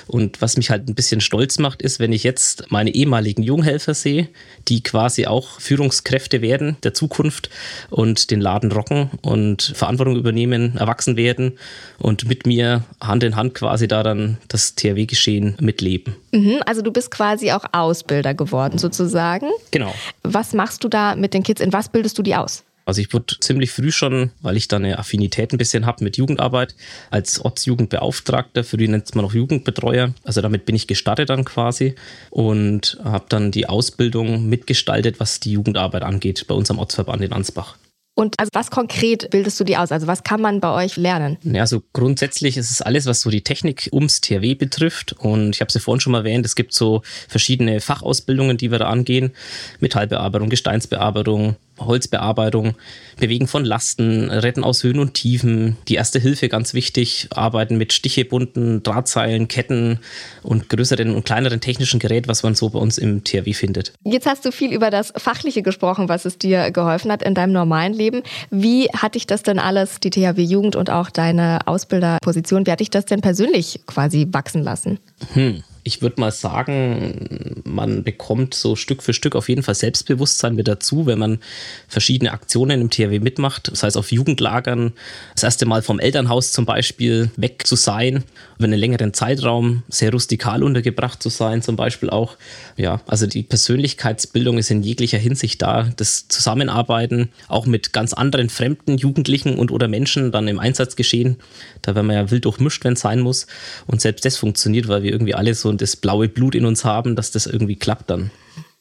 Und 0.08 0.42
was 0.42 0.58
mich 0.58 0.70
halt 0.70 0.88
ein 0.88 0.96
bisschen 0.96 1.22
stolz 1.22 1.60
macht, 1.60 1.82
ist, 1.82 2.00
wenn 2.00 2.12
ich 2.12 2.24
jetzt 2.24 2.72
meine 2.72 2.94
ehemaligen 2.94 3.44
Junghelfer 3.44 3.94
sehe, 3.94 4.30
die 4.68 4.82
quasi 4.82 5.26
auch 5.26 5.60
Führungskräfte 5.60 6.42
werden 6.42 6.78
der 6.84 6.94
Zukunft 6.94 7.50
und 7.90 8.32
den 8.32 8.42
Laden 8.42 8.72
rocken 8.72 9.10
und 9.22 9.74
Verantwortung 9.76 10.16
übernehmen, 10.16 10.78
erwachsen 10.78 11.18
werden 11.18 11.58
und 11.98 12.28
mit 12.28 12.46
mir 12.46 12.84
Hand 13.02 13.24
in 13.24 13.36
Hand 13.36 13.54
quasi 13.54 13.88
da 13.88 14.04
dann 14.04 14.38
das 14.48 14.76
THW-Geschehen 14.76 15.58
mitleben. 15.60 16.16
Mhm, 16.32 16.62
also 16.66 16.82
du 16.82 16.92
bist 16.92 17.12
quasi 17.12 17.52
auch 17.52 17.66
Ausbilder 17.72 18.34
geworden 18.34 18.78
sozusagen. 18.78 19.48
Genau. 19.72 19.94
Was 20.24 20.54
machst 20.54 20.84
du 20.84 20.90
da 20.90 21.16
mit 21.16 21.34
den 21.34 21.44
Kids? 21.44 21.62
In 21.62 21.74
was 21.74 21.90
bildest 21.90 22.18
du 22.18 22.24
die 22.24 22.36
aus? 22.36 22.64
Also 22.90 23.02
ich 23.02 23.14
wurde 23.14 23.36
ziemlich 23.40 23.72
früh 23.72 23.92
schon, 23.92 24.32
weil 24.42 24.58
ich 24.58 24.68
da 24.68 24.78
eine 24.78 24.98
Affinität 24.98 25.54
ein 25.54 25.60
bisschen 25.60 25.86
habe 25.86 26.04
mit 26.04 26.18
Jugendarbeit, 26.18 26.76
als 27.12 27.40
Ortsjugendbeauftragter, 27.40 28.64
für 28.64 28.78
die 28.78 28.88
nennt 28.88 29.14
man 29.14 29.26
auch 29.26 29.34
Jugendbetreuer. 29.34 30.14
Also 30.24 30.42
damit 30.42 30.66
bin 30.66 30.76
ich 30.76 30.88
gestartet 30.88 31.30
dann 31.30 31.46
quasi 31.46 31.94
und 32.32 33.00
habe 33.04 33.26
dann 33.30 33.52
die 33.52 33.70
Ausbildung 33.70 34.50
mitgestaltet, 34.50 35.20
was 35.20 35.40
die 35.40 35.52
Jugendarbeit 35.52 36.02
angeht, 36.02 36.46
bei 36.48 36.56
unserem 36.56 36.80
Ortsverband 36.80 37.22
in 37.22 37.32
Ansbach. 37.32 37.78
Und 38.20 38.38
also 38.38 38.50
was 38.52 38.70
konkret 38.70 39.30
bildest 39.30 39.58
du 39.62 39.64
die 39.64 39.78
aus? 39.78 39.94
Also 39.94 40.06
was 40.06 40.24
kann 40.24 40.42
man 40.42 40.60
bei 40.60 40.74
euch 40.74 40.98
lernen? 40.98 41.38
Ja, 41.44 41.62
also 41.62 41.82
grundsätzlich 41.94 42.58
ist 42.58 42.70
es 42.70 42.82
alles, 42.82 43.06
was 43.06 43.22
so 43.22 43.30
die 43.30 43.46
Technik 43.46 43.88
ums 43.94 44.20
THW 44.20 44.56
betrifft. 44.56 45.14
Und 45.14 45.56
ich 45.56 45.62
habe 45.62 45.70
es 45.70 45.76
ja 45.76 45.80
vorhin 45.80 46.02
schon 46.02 46.12
mal 46.12 46.18
erwähnt, 46.20 46.46
es 46.46 46.56
gibt 46.56 46.74
so 46.74 47.02
verschiedene 47.30 47.80
Fachausbildungen, 47.80 48.58
die 48.58 48.72
wir 48.72 48.80
da 48.80 48.90
angehen. 48.90 49.32
Metallbearbeitung, 49.80 50.50
Gesteinsbearbeitung, 50.50 51.56
Holzbearbeitung, 51.80 52.76
Bewegen 53.18 53.48
von 53.48 53.66
Lasten, 53.66 54.30
Retten 54.30 54.64
aus 54.64 54.84
Höhen 54.84 55.00
und 55.00 55.14
Tiefen, 55.14 55.78
die 55.88 55.96
erste 55.96 56.20
Hilfe 56.20 56.50
ganz 56.50 56.74
wichtig, 56.74 57.28
arbeiten 57.32 57.78
mit 57.78 57.94
Stichebunden, 57.94 58.82
Drahtseilen, 58.84 59.48
Ketten 59.48 60.00
und 60.44 60.70
größeren 60.70 61.14
und 61.14 61.26
kleineren 61.26 61.60
technischen 61.60 62.00
Gerät, 62.00 62.28
was 62.28 62.44
man 62.44 62.56
so 62.56 62.70
bei 62.70 62.80
uns 62.80 62.98
im 62.98 63.24
THW 63.24 63.54
findet. 63.54 63.94
Jetzt 64.04 64.26
hast 64.26 64.46
du 64.46 64.52
viel 64.52 64.72
über 64.74 64.90
das 64.90 65.14
Fachliche 65.16 65.62
gesprochen, 65.62 66.10
was 66.10 66.26
es 66.26 66.38
dir 66.38 66.72
geholfen 66.72 67.12
hat 67.12 67.24
in 67.24 67.34
deinem 67.34 67.54
normalen 67.54 67.94
Leben. 67.94 68.24
Wie 68.50 68.88
hat 68.88 69.16
dich 69.16 69.28
das 69.28 69.44
denn 69.44 69.60
alles, 69.60 70.00
die 70.00 70.10
THW 70.10 70.42
Jugend 70.42 70.76
und 70.76 70.90
auch 70.90 71.10
deine 71.10 71.60
Ausbilderposition, 71.66 72.66
wie 72.66 72.72
hat 72.72 72.80
dich 72.80 72.90
das 72.90 73.06
denn 73.06 73.22
persönlich 73.22 73.82
quasi 73.86 74.28
wachsen 74.32 74.64
lassen? 74.64 75.00
Hm. 75.34 75.64
Ich 75.90 76.04
würde 76.04 76.22
mal 76.22 76.32
sagen, 76.32 77.64
man 77.64 78.04
bekommt 78.04 78.54
so 78.54 78.76
Stück 78.76 79.02
für 79.02 79.12
Stück 79.12 79.36
auf 79.36 79.50
jeden 79.50 79.64
Fall 79.64 79.74
Selbstbewusstsein 79.74 80.54
mit 80.54 80.68
dazu, 80.68 81.08
wenn 81.08 81.18
man 81.18 81.40
verschiedene 81.88 82.32
Aktionen 82.32 82.80
im 82.80 82.92
THW 82.92 83.20
mitmacht. 83.20 83.72
Das 83.72 83.82
heißt, 83.82 83.98
auf 83.98 84.12
Jugendlagern, 84.12 84.94
das 85.34 85.42
erste 85.42 85.66
Mal 85.66 85.82
vom 85.82 86.00
Elternhaus 86.00 86.52
zum 86.52 86.66
Beispiel 86.66 87.32
weg 87.38 87.66
zu 87.66 87.76
sein, 87.76 88.24
über 88.60 88.66
einen 88.66 88.78
längeren 88.78 89.16
Zeitraum 89.16 89.82
sehr 89.88 90.12
rustikal 90.12 90.62
untergebracht 90.62 91.24
zu 91.24 91.30
sein, 91.30 91.64
zum 91.64 91.76
Beispiel 91.76 92.12
auch. 92.12 92.38
Ja, 92.78 93.02
also 93.08 93.26
die 93.26 93.42
Persönlichkeitsbildung 93.42 94.60
ist 94.60 94.70
in 94.70 94.84
jeglicher 94.84 95.18
Hinsicht 95.18 95.60
da. 95.64 95.90
Das 95.98 96.28
Zusammenarbeiten 96.28 97.30
auch 97.48 97.66
mit 97.66 97.94
ganz 97.94 98.14
anderen 98.14 98.50
fremden 98.50 98.98
Jugendlichen 98.98 99.58
und 99.58 99.72
oder 99.72 99.88
Menschen 99.88 100.32
dann 100.32 100.48
im 100.48 100.60
Einsatzgeschehen. 100.60 101.38
Da 101.82 101.96
werden 101.96 102.06
wir 102.08 102.16
ja 102.16 102.30
wild 102.30 102.46
durchmischt, 102.46 102.84
wenn 102.84 102.94
es 102.94 103.00
sein 103.00 103.22
muss. 103.22 103.48
Und 103.88 104.02
selbst 104.02 104.26
das 104.26 104.38
funktioniert, 104.38 104.88
weil 104.88 105.02
wir 105.02 105.12
irgendwie 105.12 105.34
alle 105.34 105.56
so 105.56 105.79
das 105.82 105.96
blaue 105.96 106.30
Blut 106.30 106.56
in 106.56 106.66
uns 106.66 106.86
haben, 106.86 107.16
dass 107.16 107.32
das 107.32 107.46
irgendwie 107.46 107.76
klappt 107.76 108.10
dann. 108.10 108.32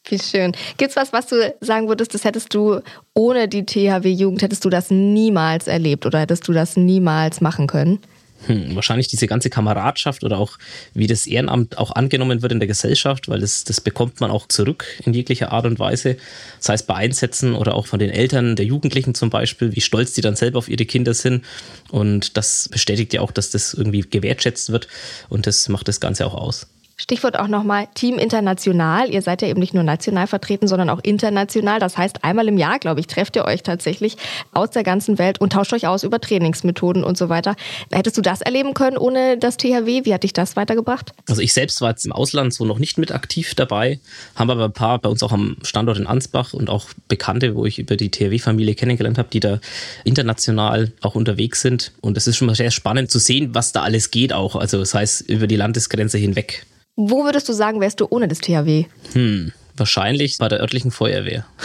Wie 0.09 0.19
schön. 0.19 0.53
Gibt 0.79 0.91
es 0.91 0.97
was, 0.97 1.13
was 1.13 1.27
du 1.27 1.55
sagen 1.61 1.89
würdest, 1.89 2.15
das 2.15 2.25
hättest 2.25 2.55
du 2.55 2.81
ohne 3.15 3.49
die 3.49 3.67
THW-Jugend, 3.67 4.43
hättest 4.43 4.65
du 4.65 4.71
das 4.71 4.91
niemals 4.91 5.67
erlebt 5.67 6.07
oder 6.07 6.21
hättest 6.21 6.49
du 6.49 6.53
das 6.53 6.77
niemals 6.77 7.41
machen 7.41 7.67
können? 7.67 7.99
Hm, 8.47 8.77
wahrscheinlich 8.77 9.09
diese 9.09 9.27
ganze 9.27 9.51
Kameradschaft 9.51 10.23
oder 10.23 10.39
auch 10.39 10.59
wie 10.95 11.09
das 11.09 11.27
Ehrenamt 11.27 11.77
auch 11.77 11.91
angenommen 11.91 12.41
wird 12.41 12.53
in 12.53 12.61
der 12.61 12.69
Gesellschaft, 12.69 13.29
weil 13.29 13.41
das, 13.41 13.65
das 13.65 13.81
bekommt 13.81 14.21
man 14.21 14.31
auch 14.31 14.47
zurück 14.47 14.87
in 15.05 15.13
jeglicher 15.13 15.51
Art 15.51 15.67
und 15.67 15.81
Weise. 15.81 16.17
Das 16.59 16.69
heißt 16.69 16.87
bei 16.87 16.95
Einsätzen 16.95 17.55
oder 17.55 17.75
auch 17.75 17.89
von 17.89 17.99
den 17.99 18.11
Eltern 18.11 18.55
der 18.55 18.65
Jugendlichen 18.65 19.15
zum 19.15 19.29
Beispiel, 19.29 19.75
wie 19.75 19.81
stolz 19.81 20.13
die 20.13 20.21
dann 20.21 20.37
selber 20.37 20.59
auf 20.59 20.69
ihre 20.69 20.87
Kinder 20.87 21.15
sind. 21.15 21.45
Und 21.91 22.37
das 22.37 22.69
bestätigt 22.69 23.13
ja 23.13 23.23
auch, 23.23 23.33
dass 23.33 23.51
das 23.51 23.75
irgendwie 23.75 24.03
gewertschätzt 24.03 24.71
wird 24.71 24.87
und 25.29 25.49
das 25.49 25.69
macht 25.69 25.89
das 25.89 25.99
Ganze 25.99 26.25
auch 26.25 26.35
aus. 26.35 26.69
Stichwort 27.01 27.39
auch 27.39 27.47
nochmal 27.47 27.87
Team 27.95 28.19
International. 28.19 29.09
Ihr 29.09 29.23
seid 29.23 29.41
ja 29.41 29.47
eben 29.47 29.61
nicht 29.61 29.73
nur 29.73 29.85
national 29.85 30.27
vertreten, 30.27 30.67
sondern 30.67 30.91
auch 30.91 30.99
international. 31.05 31.79
Das 31.79 31.97
heißt, 31.97 32.25
einmal 32.25 32.49
im 32.49 32.59
Jahr, 32.59 32.81
glaube 32.81 32.99
ich, 32.99 33.07
trefft 33.07 33.37
ihr 33.37 33.45
euch 33.45 33.63
tatsächlich 33.63 34.17
aus 34.53 34.71
der 34.71 34.83
ganzen 34.83 35.17
Welt 35.17 35.41
und 35.41 35.53
tauscht 35.53 35.73
euch 35.73 35.87
aus 35.87 36.03
über 36.03 36.21
Trainingsmethoden 36.21 37.05
und 37.05 37.17
so 37.17 37.29
weiter. 37.29 37.55
Hättest 37.93 38.17
du 38.17 38.21
das 38.21 38.41
erleben 38.41 38.75
können 38.75 38.99
ohne 38.99 39.39
das 39.39 39.57
THW? 39.57 40.05
Wie 40.07 40.13
hat 40.13 40.25
dich 40.25 40.33
das 40.33 40.57
weitergebracht? 40.57 41.13
Also 41.29 41.41
ich 41.41 41.53
selbst 41.53 41.81
war 41.81 41.91
jetzt 41.91 42.05
im 42.05 42.11
Ausland 42.11 42.53
so 42.53 42.65
noch 42.65 42.81
nicht 42.81 42.99
mit 42.99 43.13
aktiv 43.13 43.55
dabei, 43.55 44.01
haben 44.35 44.51
aber 44.51 44.65
ein 44.65 44.73
paar 44.73 44.99
bei 44.99 45.09
uns 45.09 45.23
auch 45.23 45.33
am 45.33 45.57
Standort 45.63 45.99
in 45.99 46.07
Ansbach 46.09 46.53
und 46.53 46.69
auch 46.69 46.89
Bekannte, 47.07 47.55
wo 47.55 47.65
ich 47.65 47.79
über 47.79 47.97
die 47.97 48.11
THW-Familie 48.11 48.75
kennengelernt 48.75 49.19
habe, 49.19 49.29
die 49.33 49.41
da 49.41 49.61
international 50.03 50.91
auch 51.01 51.15
unterwegs 51.15 51.61
sind. 51.61 51.93
Und 52.01 52.17
es 52.17 52.27
ist 52.27 52.37
schon 52.37 52.47
mal 52.47 52.57
sehr 52.57 52.73
spannend 52.73 53.13
zu 53.13 53.21
sehen, 53.21 53.55
was 53.55 53.71
da 53.71 53.83
alles 53.83 54.11
geht 54.11 54.33
auch. 54.33 54.57
Also 54.57 54.81
das 54.81 54.95
heißt, 54.95 55.29
über 55.29 55.47
die 55.47 55.57
Landesgrenze 55.57 56.19
hinweg. 56.19 56.67
Wo 57.01 57.23
würdest 57.23 57.49
du 57.49 57.53
sagen, 57.53 57.81
wärst 57.81 58.01
du 58.01 58.09
ohne 58.11 58.27
das 58.27 58.41
THW? 58.41 58.87
Hm, 59.13 59.53
wahrscheinlich 59.77 60.37
bei 60.39 60.49
der 60.49 60.59
örtlichen 60.59 60.91
Feuerwehr. 60.91 61.47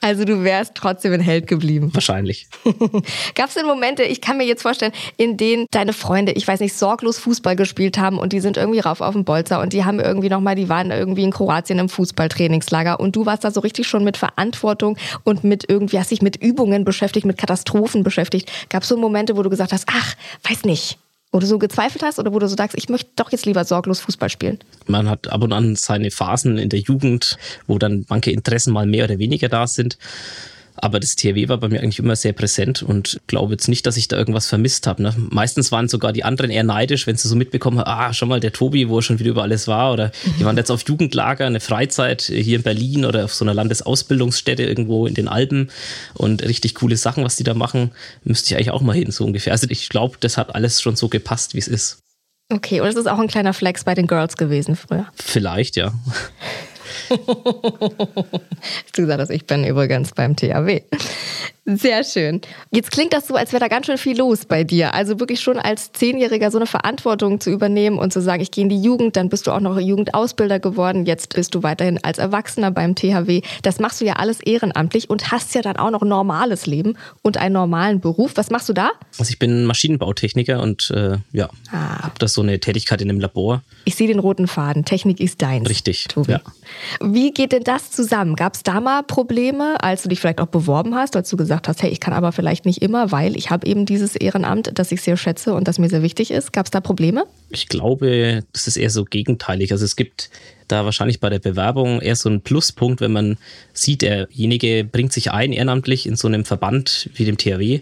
also 0.00 0.24
du 0.24 0.44
wärst 0.44 0.76
trotzdem 0.76 1.12
ein 1.12 1.20
Held 1.20 1.48
geblieben. 1.48 1.90
Wahrscheinlich. 1.92 2.46
Gab 3.34 3.48
es 3.48 3.54
denn 3.54 3.66
Momente, 3.66 4.04
ich 4.04 4.20
kann 4.20 4.36
mir 4.36 4.44
jetzt 4.44 4.62
vorstellen, 4.62 4.92
in 5.16 5.38
denen 5.38 5.66
deine 5.72 5.92
Freunde, 5.92 6.30
ich 6.30 6.46
weiß 6.46 6.60
nicht, 6.60 6.74
sorglos 6.74 7.18
Fußball 7.18 7.56
gespielt 7.56 7.98
haben 7.98 8.16
und 8.16 8.32
die 8.32 8.38
sind 8.38 8.56
irgendwie 8.56 8.78
rauf 8.78 9.00
auf 9.00 9.14
dem 9.14 9.24
Bolzer 9.24 9.60
und 9.60 9.72
die 9.72 9.84
haben 9.84 9.98
irgendwie 9.98 10.28
nochmal, 10.28 10.54
die 10.54 10.68
waren 10.68 10.92
irgendwie 10.92 11.24
in 11.24 11.32
Kroatien 11.32 11.80
im 11.80 11.88
Fußballtrainingslager 11.88 13.00
und 13.00 13.16
du 13.16 13.26
warst 13.26 13.42
da 13.42 13.50
so 13.50 13.58
richtig 13.58 13.88
schon 13.88 14.04
mit 14.04 14.16
Verantwortung 14.16 14.96
und 15.24 15.42
mit 15.42 15.68
irgendwie, 15.68 15.98
hast 15.98 16.12
dich 16.12 16.22
mit 16.22 16.36
Übungen 16.36 16.84
beschäftigt, 16.84 17.26
mit 17.26 17.38
Katastrophen 17.38 18.04
beschäftigt. 18.04 18.52
Gab 18.68 18.84
es 18.84 18.88
so 18.88 18.96
Momente, 18.96 19.36
wo 19.36 19.42
du 19.42 19.50
gesagt 19.50 19.72
hast, 19.72 19.88
ach, 19.90 20.14
weiß 20.48 20.64
nicht, 20.64 20.96
Wo 21.32 21.40
so 21.40 21.58
gezweifelt 21.58 22.02
hast 22.02 22.18
oder 22.18 22.32
wo 22.32 22.38
du 22.40 22.48
so 22.48 22.56
sagst, 22.56 22.76
ich 22.76 22.88
möchte 22.88 23.10
doch 23.14 23.30
jetzt 23.30 23.46
lieber 23.46 23.64
sorglos 23.64 24.00
Fußball 24.00 24.28
spielen? 24.28 24.58
Man 24.86 25.08
hat 25.08 25.28
ab 25.28 25.42
und 25.42 25.52
an 25.52 25.76
seine 25.76 26.10
Phasen 26.10 26.58
in 26.58 26.68
der 26.68 26.80
Jugend, 26.80 27.38
wo 27.68 27.78
dann 27.78 28.04
manche 28.08 28.32
Interessen 28.32 28.72
mal 28.72 28.86
mehr 28.86 29.04
oder 29.04 29.18
weniger 29.18 29.48
da 29.48 29.68
sind. 29.68 29.96
Aber 30.76 31.00
das 31.00 31.16
THW 31.16 31.48
war 31.48 31.58
bei 31.58 31.68
mir 31.68 31.80
eigentlich 31.80 31.98
immer 31.98 32.16
sehr 32.16 32.32
präsent 32.32 32.82
und 32.82 33.20
glaube 33.26 33.52
jetzt 33.52 33.68
nicht, 33.68 33.86
dass 33.86 33.96
ich 33.96 34.08
da 34.08 34.16
irgendwas 34.16 34.46
vermisst 34.46 34.86
habe. 34.86 35.02
Ne? 35.02 35.14
Meistens 35.30 35.72
waren 35.72 35.88
sogar 35.88 36.12
die 36.12 36.24
anderen 36.24 36.50
eher 36.50 36.64
neidisch, 36.64 37.06
wenn 37.06 37.16
sie 37.16 37.28
so 37.28 37.36
mitbekommen 37.36 37.78
haben, 37.78 37.88
ah, 37.88 38.12
schon 38.12 38.28
mal 38.28 38.40
der 38.40 38.52
Tobi, 38.52 38.88
wo 38.88 38.98
er 38.98 39.02
schon 39.02 39.18
wieder 39.18 39.30
über 39.30 39.42
alles 39.42 39.68
war. 39.68 39.92
Oder 39.92 40.12
die 40.38 40.44
waren 40.44 40.56
jetzt 40.56 40.70
auf 40.70 40.82
Jugendlager, 40.86 41.46
eine 41.46 41.60
Freizeit 41.60 42.22
hier 42.22 42.56
in 42.56 42.62
Berlin 42.62 43.04
oder 43.04 43.24
auf 43.24 43.34
so 43.34 43.44
einer 43.44 43.54
Landesausbildungsstätte 43.54 44.62
irgendwo 44.62 45.06
in 45.06 45.14
den 45.14 45.28
Alpen 45.28 45.70
und 46.14 46.42
richtig 46.42 46.74
coole 46.74 46.96
Sachen, 46.96 47.24
was 47.24 47.36
die 47.36 47.44
da 47.44 47.54
machen, 47.54 47.90
müsste 48.24 48.48
ich 48.48 48.56
eigentlich 48.56 48.70
auch 48.70 48.82
mal 48.82 48.94
hin, 48.94 49.10
so 49.10 49.24
ungefähr. 49.24 49.52
Also 49.52 49.66
ich 49.68 49.88
glaube, 49.88 50.16
das 50.20 50.36
hat 50.36 50.54
alles 50.54 50.80
schon 50.80 50.96
so 50.96 51.08
gepasst, 51.08 51.54
wie 51.54 51.58
es 51.58 51.68
ist. 51.68 51.98
Okay, 52.52 52.80
und 52.80 52.88
es 52.88 52.96
ist 52.96 53.06
auch 53.06 53.18
ein 53.18 53.28
kleiner 53.28 53.54
Flex 53.54 53.84
bei 53.84 53.94
den 53.94 54.08
Girls 54.08 54.36
gewesen 54.36 54.74
früher. 54.74 55.06
Vielleicht, 55.14 55.76
ja. 55.76 55.92
Du 57.08 59.02
gesagt 59.02 59.20
hast, 59.20 59.30
ich 59.30 59.46
bin 59.46 59.64
übrigens 59.64 60.12
beim 60.12 60.36
THW. 60.36 60.80
Sehr 61.76 62.04
schön. 62.04 62.40
Jetzt 62.70 62.90
klingt 62.90 63.12
das 63.12 63.26
so, 63.26 63.34
als 63.34 63.52
wäre 63.52 63.60
da 63.60 63.68
ganz 63.68 63.86
schön 63.86 63.98
viel 63.98 64.16
los 64.16 64.44
bei 64.44 64.64
dir. 64.64 64.94
Also 64.94 65.20
wirklich 65.20 65.40
schon 65.40 65.58
als 65.58 65.92
Zehnjähriger 65.92 66.50
so 66.50 66.58
eine 66.58 66.66
Verantwortung 66.66 67.40
zu 67.40 67.50
übernehmen 67.50 67.98
und 67.98 68.12
zu 68.12 68.20
sagen, 68.20 68.42
ich 68.42 68.50
gehe 68.50 68.62
in 68.62 68.70
die 68.70 68.80
Jugend, 68.80 69.16
dann 69.16 69.28
bist 69.28 69.46
du 69.46 69.50
auch 69.50 69.60
noch 69.60 69.78
Jugendausbilder 69.78 70.60
geworden, 70.60 71.06
jetzt 71.06 71.34
bist 71.34 71.54
du 71.54 71.62
weiterhin 71.62 72.02
als 72.02 72.18
Erwachsener 72.18 72.70
beim 72.70 72.94
THW. 72.94 73.42
Das 73.62 73.78
machst 73.78 74.00
du 74.00 74.04
ja 74.04 74.14
alles 74.14 74.40
ehrenamtlich 74.40 75.10
und 75.10 75.30
hast 75.30 75.54
ja 75.54 75.62
dann 75.62 75.76
auch 75.76 75.90
noch 75.90 76.02
ein 76.02 76.08
normales 76.08 76.66
Leben 76.66 76.96
und 77.22 77.36
einen 77.36 77.54
normalen 77.54 78.00
Beruf. 78.00 78.32
Was 78.34 78.50
machst 78.50 78.68
du 78.68 78.72
da? 78.72 78.90
Also 79.18 79.30
ich 79.30 79.38
bin 79.38 79.64
Maschinenbautechniker 79.64 80.60
und 80.60 80.90
äh, 80.90 81.18
ja, 81.32 81.48
ah. 81.72 82.04
habe 82.04 82.14
da 82.18 82.28
so 82.28 82.42
eine 82.42 82.58
Tätigkeit 82.60 83.00
in 83.00 83.10
einem 83.10 83.20
Labor. 83.20 83.62
Ich 83.84 83.94
sehe 83.94 84.08
den 84.08 84.18
roten 84.18 84.46
Faden. 84.46 84.84
Technik 84.84 85.20
ist 85.20 85.42
dein. 85.42 85.66
Richtig. 85.66 86.06
Tobi. 86.08 86.32
Ja. 86.32 86.40
Wie 87.00 87.32
geht 87.32 87.52
denn 87.52 87.64
das 87.64 87.90
zusammen? 87.90 88.36
Gab 88.36 88.54
es 88.54 88.62
da 88.62 88.80
mal 88.80 89.02
Probleme, 89.02 89.82
als 89.82 90.02
du 90.02 90.08
dich 90.08 90.20
vielleicht 90.20 90.40
auch 90.40 90.46
beworben 90.46 90.94
hast, 90.94 91.16
als 91.16 91.28
du 91.30 91.36
gesagt 91.36 91.59
hast, 91.68 91.82
hey, 91.82 91.90
ich 91.90 92.00
kann 92.00 92.12
aber 92.14 92.32
vielleicht 92.32 92.66
nicht 92.66 92.82
immer, 92.82 93.12
weil 93.12 93.36
ich 93.36 93.50
habe 93.50 93.66
eben 93.66 93.86
dieses 93.86 94.16
Ehrenamt, 94.16 94.70
das 94.74 94.92
ich 94.92 95.02
sehr 95.02 95.16
schätze 95.16 95.54
und 95.54 95.68
das 95.68 95.78
mir 95.78 95.88
sehr 95.88 96.02
wichtig 96.02 96.30
ist. 96.30 96.52
Gab 96.52 96.66
es 96.66 96.70
da 96.70 96.80
Probleme? 96.80 97.24
Ich 97.50 97.68
glaube, 97.68 98.44
das 98.52 98.66
ist 98.66 98.76
eher 98.76 98.90
so 98.90 99.04
gegenteilig. 99.04 99.72
Also 99.72 99.84
es 99.84 99.96
gibt 99.96 100.30
da 100.68 100.84
wahrscheinlich 100.84 101.20
bei 101.20 101.30
der 101.30 101.38
Bewerbung 101.38 102.00
eher 102.00 102.16
so 102.16 102.28
einen 102.28 102.42
Pluspunkt, 102.42 103.00
wenn 103.00 103.12
man 103.12 103.38
sieht, 103.72 104.02
derjenige 104.02 104.84
bringt 104.84 105.12
sich 105.12 105.32
ein 105.32 105.52
ehrenamtlich 105.52 106.06
in 106.06 106.16
so 106.16 106.28
einem 106.28 106.44
Verband 106.44 107.10
wie 107.14 107.24
dem 107.24 107.36
THW 107.36 107.80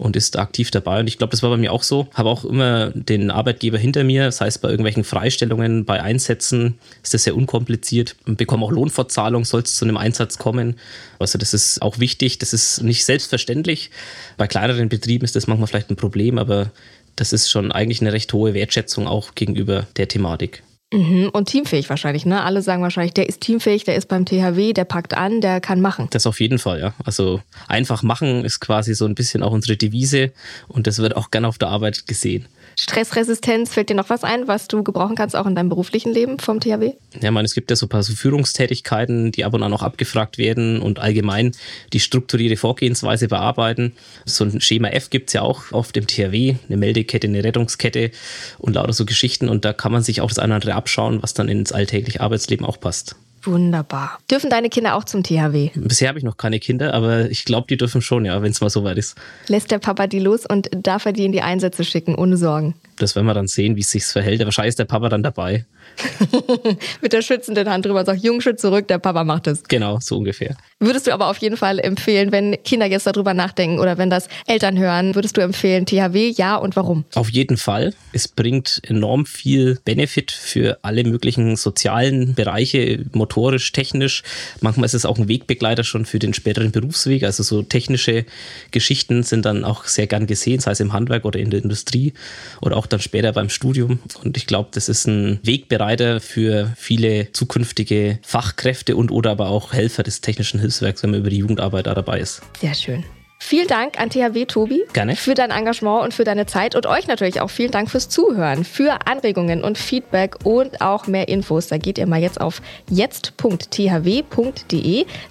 und 0.00 0.16
ist 0.16 0.38
aktiv 0.38 0.70
dabei. 0.70 1.00
Und 1.00 1.06
ich 1.06 1.18
glaube, 1.18 1.30
das 1.30 1.42
war 1.42 1.50
bei 1.50 1.58
mir 1.58 1.72
auch 1.72 1.82
so. 1.82 2.08
Habe 2.14 2.30
auch 2.30 2.44
immer 2.44 2.90
den 2.90 3.30
Arbeitgeber 3.30 3.76
hinter 3.76 4.02
mir, 4.02 4.24
das 4.24 4.40
heißt 4.40 4.62
bei 4.62 4.70
irgendwelchen 4.70 5.04
Freistellungen, 5.04 5.84
bei 5.84 6.02
Einsätzen 6.02 6.78
ist 7.02 7.12
das 7.12 7.24
sehr 7.24 7.36
unkompliziert 7.36 8.16
bekomme 8.24 8.64
auch 8.64 8.70
Lohnfortzahlung, 8.70 9.44
soll 9.44 9.60
es 9.60 9.76
zu 9.76 9.84
einem 9.84 9.98
Einsatz 9.98 10.38
kommen. 10.38 10.76
Also 11.18 11.36
das 11.36 11.52
ist 11.52 11.82
auch 11.82 11.98
wichtig, 11.98 12.38
das 12.38 12.52
ist 12.52 12.82
nicht 12.82 13.04
selbstverständlich. 13.04 13.90
Bei 14.38 14.46
kleineren 14.46 14.88
Betrieben 14.88 15.24
ist 15.24 15.36
das 15.36 15.46
manchmal 15.46 15.66
vielleicht 15.66 15.90
ein 15.90 15.96
Problem, 15.96 16.38
aber 16.38 16.72
das 17.16 17.34
ist 17.34 17.50
schon 17.50 17.70
eigentlich 17.70 18.00
eine 18.00 18.12
recht 18.12 18.32
hohe 18.32 18.54
Wertschätzung 18.54 19.06
auch 19.06 19.34
gegenüber 19.34 19.86
der 19.96 20.08
Thematik. 20.08 20.62
Mhm. 20.92 21.30
Und 21.32 21.46
teamfähig 21.46 21.88
wahrscheinlich, 21.88 22.26
ne? 22.26 22.42
Alle 22.42 22.62
sagen 22.62 22.82
wahrscheinlich, 22.82 23.14
der 23.14 23.28
ist 23.28 23.40
teamfähig, 23.40 23.84
der 23.84 23.94
ist 23.94 24.08
beim 24.08 24.26
THW, 24.26 24.72
der 24.72 24.84
packt 24.84 25.14
an, 25.14 25.40
der 25.40 25.60
kann 25.60 25.80
machen. 25.80 26.08
Das 26.10 26.26
auf 26.26 26.40
jeden 26.40 26.58
Fall, 26.58 26.80
ja. 26.80 26.94
Also 27.04 27.40
einfach 27.68 28.02
machen 28.02 28.44
ist 28.44 28.60
quasi 28.60 28.94
so 28.94 29.04
ein 29.04 29.14
bisschen 29.14 29.44
auch 29.44 29.52
unsere 29.52 29.76
Devise 29.76 30.32
und 30.66 30.88
das 30.88 30.98
wird 30.98 31.16
auch 31.16 31.30
gerne 31.30 31.46
auf 31.46 31.58
der 31.58 31.68
Arbeit 31.68 32.08
gesehen. 32.08 32.46
Stressresistenz, 32.78 33.72
fällt 33.72 33.90
dir 33.90 33.94
noch 33.94 34.10
was 34.10 34.24
ein, 34.24 34.48
was 34.48 34.68
du 34.68 34.82
gebrauchen 34.82 35.16
kannst, 35.16 35.36
auch 35.36 35.46
in 35.46 35.54
deinem 35.54 35.68
beruflichen 35.68 36.12
Leben 36.12 36.38
vom 36.38 36.60
THW? 36.60 36.92
Ja, 37.20 37.30
meine, 37.30 37.46
es 37.46 37.54
gibt 37.54 37.70
ja 37.70 37.76
so 37.76 37.86
ein 37.86 37.88
paar 37.88 38.02
so 38.02 38.14
Führungstätigkeiten, 38.14 39.32
die 39.32 39.44
ab 39.44 39.54
und 39.54 39.62
an 39.62 39.72
auch 39.72 39.82
abgefragt 39.82 40.38
werden 40.38 40.80
und 40.80 40.98
allgemein 40.98 41.52
die 41.92 42.00
strukturierte 42.00 42.56
Vorgehensweise 42.56 43.28
bearbeiten. 43.28 43.92
So 44.24 44.44
ein 44.44 44.60
Schema 44.60 44.88
F 44.88 45.10
gibt 45.10 45.30
es 45.30 45.34
ja 45.34 45.42
auch 45.42 45.72
auf 45.72 45.92
dem 45.92 46.06
THW, 46.06 46.56
eine 46.68 46.76
Meldekette, 46.76 47.26
eine 47.26 47.44
Rettungskette 47.44 48.10
und 48.58 48.74
lauter 48.74 48.92
so 48.92 49.04
Geschichten. 49.04 49.48
Und 49.48 49.64
da 49.64 49.72
kann 49.72 49.92
man 49.92 50.02
sich 50.02 50.20
auch 50.20 50.28
das 50.28 50.38
eine 50.38 50.52
oder 50.52 50.56
andere 50.56 50.74
abschauen, 50.74 51.22
was 51.22 51.34
dann 51.34 51.48
ins 51.48 51.72
alltägliche 51.72 52.20
Arbeitsleben 52.20 52.66
auch 52.66 52.80
passt. 52.80 53.16
Wunderbar. 53.42 54.18
Dürfen 54.30 54.50
deine 54.50 54.68
Kinder 54.68 54.94
auch 54.94 55.04
zum 55.04 55.22
THW? 55.22 55.70
Bisher 55.74 56.08
habe 56.08 56.18
ich 56.18 56.24
noch 56.24 56.36
keine 56.36 56.60
Kinder, 56.60 56.94
aber 56.94 57.30
ich 57.30 57.44
glaube, 57.44 57.66
die 57.68 57.76
dürfen 57.76 58.02
schon, 58.02 58.24
ja, 58.24 58.42
wenn 58.42 58.50
es 58.50 58.60
mal 58.60 58.70
soweit 58.70 58.98
ist. 58.98 59.16
Lässt 59.48 59.70
der 59.70 59.78
Papa 59.78 60.06
die 60.06 60.18
los 60.18 60.44
und 60.46 60.68
darf 60.72 61.06
er 61.06 61.12
die 61.12 61.24
in 61.24 61.32
die 61.32 61.42
Einsätze 61.42 61.84
schicken, 61.84 62.14
ohne 62.14 62.36
Sorgen? 62.36 62.74
Das 62.98 63.14
werden 63.16 63.26
wir 63.26 63.34
dann 63.34 63.48
sehen, 63.48 63.76
wie 63.76 63.80
es 63.80 63.90
sich 63.90 64.04
verhält. 64.04 64.44
Wahrscheinlich 64.44 64.70
ist 64.70 64.78
der 64.78 64.84
Papa 64.84 65.08
dann 65.08 65.22
dabei. 65.22 65.64
Mit 67.02 67.12
der 67.12 67.22
schützenden 67.22 67.68
Hand 67.68 67.86
drüber 67.86 68.04
sagt, 68.04 68.22
Jungschütt 68.22 68.60
zurück, 68.60 68.88
der 68.88 68.98
Papa 68.98 69.24
macht 69.24 69.46
es. 69.46 69.62
Genau, 69.64 69.98
so 70.00 70.18
ungefähr. 70.18 70.56
Würdest 70.78 71.06
du 71.06 71.12
aber 71.12 71.28
auf 71.28 71.36
jeden 71.38 71.56
Fall 71.56 71.78
empfehlen, 71.78 72.32
wenn 72.32 72.56
Kinder 72.64 72.86
jetzt 72.86 73.06
darüber 73.06 73.34
nachdenken 73.34 73.80
oder 73.80 73.98
wenn 73.98 74.08
das 74.08 74.28
Eltern 74.46 74.78
hören, 74.78 75.14
würdest 75.14 75.36
du 75.36 75.42
empfehlen, 75.42 75.84
THW, 75.84 76.30
ja 76.30 76.56
und 76.56 76.74
warum? 76.74 77.04
Auf 77.14 77.30
jeden 77.30 77.58
Fall. 77.58 77.92
Es 78.12 78.28
bringt 78.28 78.80
enorm 78.84 79.26
viel 79.26 79.78
Benefit 79.84 80.30
für 80.30 80.78
alle 80.82 81.04
möglichen 81.04 81.56
sozialen 81.56 82.34
Bereiche, 82.34 83.04
motorisch, 83.12 83.72
technisch. 83.72 84.22
Manchmal 84.60 84.86
ist 84.86 84.94
es 84.94 85.04
auch 85.04 85.18
ein 85.18 85.28
Wegbegleiter 85.28 85.84
schon 85.84 86.06
für 86.06 86.18
den 86.18 86.32
späteren 86.32 86.70
Berufsweg. 86.70 87.24
Also 87.24 87.42
so 87.42 87.62
technische 87.62 88.24
Geschichten 88.70 89.22
sind 89.22 89.44
dann 89.44 89.64
auch 89.64 89.84
sehr 89.84 90.06
gern 90.06 90.26
gesehen, 90.26 90.60
sei 90.60 90.70
es 90.70 90.80
im 90.80 90.94
Handwerk 90.94 91.26
oder 91.26 91.38
in 91.38 91.50
der 91.50 91.62
Industrie 91.62 92.14
oder 92.62 92.78
auch 92.78 92.86
dann 92.86 93.00
später 93.00 93.32
beim 93.32 93.50
Studium. 93.50 93.98
Und 94.24 94.38
ich 94.38 94.46
glaube, 94.46 94.70
das 94.72 94.88
ist 94.88 95.06
ein 95.06 95.40
Wegbereiter 95.42 95.79
für 96.20 96.72
viele 96.76 97.32
zukünftige 97.32 98.18
Fachkräfte 98.22 98.96
und 98.96 99.10
oder 99.10 99.30
aber 99.30 99.48
auch 99.48 99.72
Helfer 99.72 100.02
des 100.02 100.20
technischen 100.20 100.60
Hilfswerks, 100.60 101.02
wenn 101.02 101.10
man 101.10 101.20
über 101.20 101.30
die 101.30 101.38
Jugendarbeit 101.38 101.86
da 101.86 101.94
dabei 101.94 102.20
ist. 102.20 102.42
Sehr 102.60 102.74
schön. 102.74 103.04
Vielen 103.42 103.66
Dank 103.66 103.98
an 103.98 104.10
THW 104.10 104.44
Tobi 104.44 104.84
Gerne. 104.92 105.16
für 105.16 105.32
dein 105.32 105.50
Engagement 105.50 106.04
und 106.04 106.12
für 106.14 106.24
deine 106.24 106.44
Zeit 106.44 106.76
und 106.76 106.84
euch 106.84 107.06
natürlich 107.08 107.40
auch 107.40 107.48
vielen 107.48 107.70
Dank 107.70 107.90
fürs 107.90 108.10
Zuhören, 108.10 108.64
für 108.64 109.06
Anregungen 109.06 109.64
und 109.64 109.78
Feedback 109.78 110.36
und 110.44 110.82
auch 110.82 111.06
mehr 111.06 111.26
Infos. 111.26 111.66
Da 111.68 111.78
geht 111.78 111.96
ihr 111.96 112.06
mal 112.06 112.20
jetzt 112.20 112.38
auf 112.38 112.60
jetzt.thw.de. 112.90 113.86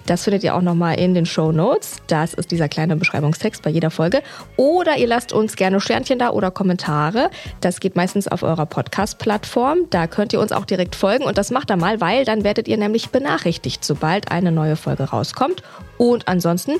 Das 0.06 0.24
findet 0.24 0.42
ihr 0.42 0.56
auch 0.56 0.60
nochmal 0.60 0.98
in 0.98 1.14
den 1.14 1.24
Show 1.24 1.52
Notes. 1.52 1.98
Das 2.08 2.34
ist 2.34 2.50
dieser 2.50 2.68
kleine 2.68 2.96
Beschreibungstext 2.96 3.62
bei 3.62 3.70
jeder 3.70 3.92
Folge. 3.92 4.22
Oder 4.56 4.96
ihr 4.98 5.06
lasst 5.06 5.32
uns 5.32 5.54
gerne 5.54 5.80
Sternchen 5.80 6.18
da 6.18 6.30
oder 6.30 6.50
Kommentare. 6.50 7.30
Das 7.60 7.78
geht 7.78 7.94
meistens 7.94 8.26
auf 8.26 8.42
eurer 8.42 8.66
Podcast-Plattform. 8.66 9.86
Da 9.88 10.08
könnt 10.08 10.32
ihr 10.32 10.40
uns 10.40 10.50
auch 10.50 10.66
direkt 10.66 10.96
folgen 10.96 11.24
und 11.24 11.38
das 11.38 11.52
macht 11.52 11.70
ihr 11.70 11.76
mal, 11.76 12.00
weil 12.00 12.24
dann 12.24 12.42
werdet 12.42 12.66
ihr 12.66 12.76
nämlich 12.76 13.10
benachrichtigt, 13.10 13.84
sobald 13.84 14.32
eine 14.32 14.50
neue 14.50 14.74
Folge 14.74 15.04
rauskommt. 15.04 15.62
Und 15.96 16.26
ansonsten 16.26 16.72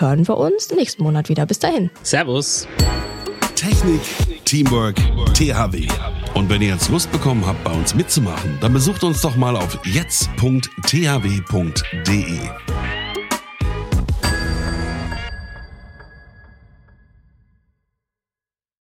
hören 0.00 0.26
wir 0.26 0.36
uns 0.36 0.70
nächsten 0.70 1.02
Monat 1.02 1.28
wieder. 1.28 1.46
Bis 1.46 1.58
dahin. 1.58 1.90
Servus. 2.02 2.66
Technik, 3.54 4.00
Teamwork, 4.44 4.96
THW. 5.34 5.86
Und 6.34 6.50
wenn 6.50 6.60
ihr 6.60 6.68
jetzt 6.68 6.90
Lust 6.90 7.10
bekommen 7.12 7.46
habt, 7.46 7.62
bei 7.64 7.72
uns 7.72 7.94
mitzumachen, 7.94 8.58
dann 8.60 8.72
besucht 8.72 9.04
uns 9.04 9.20
doch 9.20 9.36
mal 9.36 9.56
auf 9.56 9.78
jetzt.thw.de. 9.84 10.50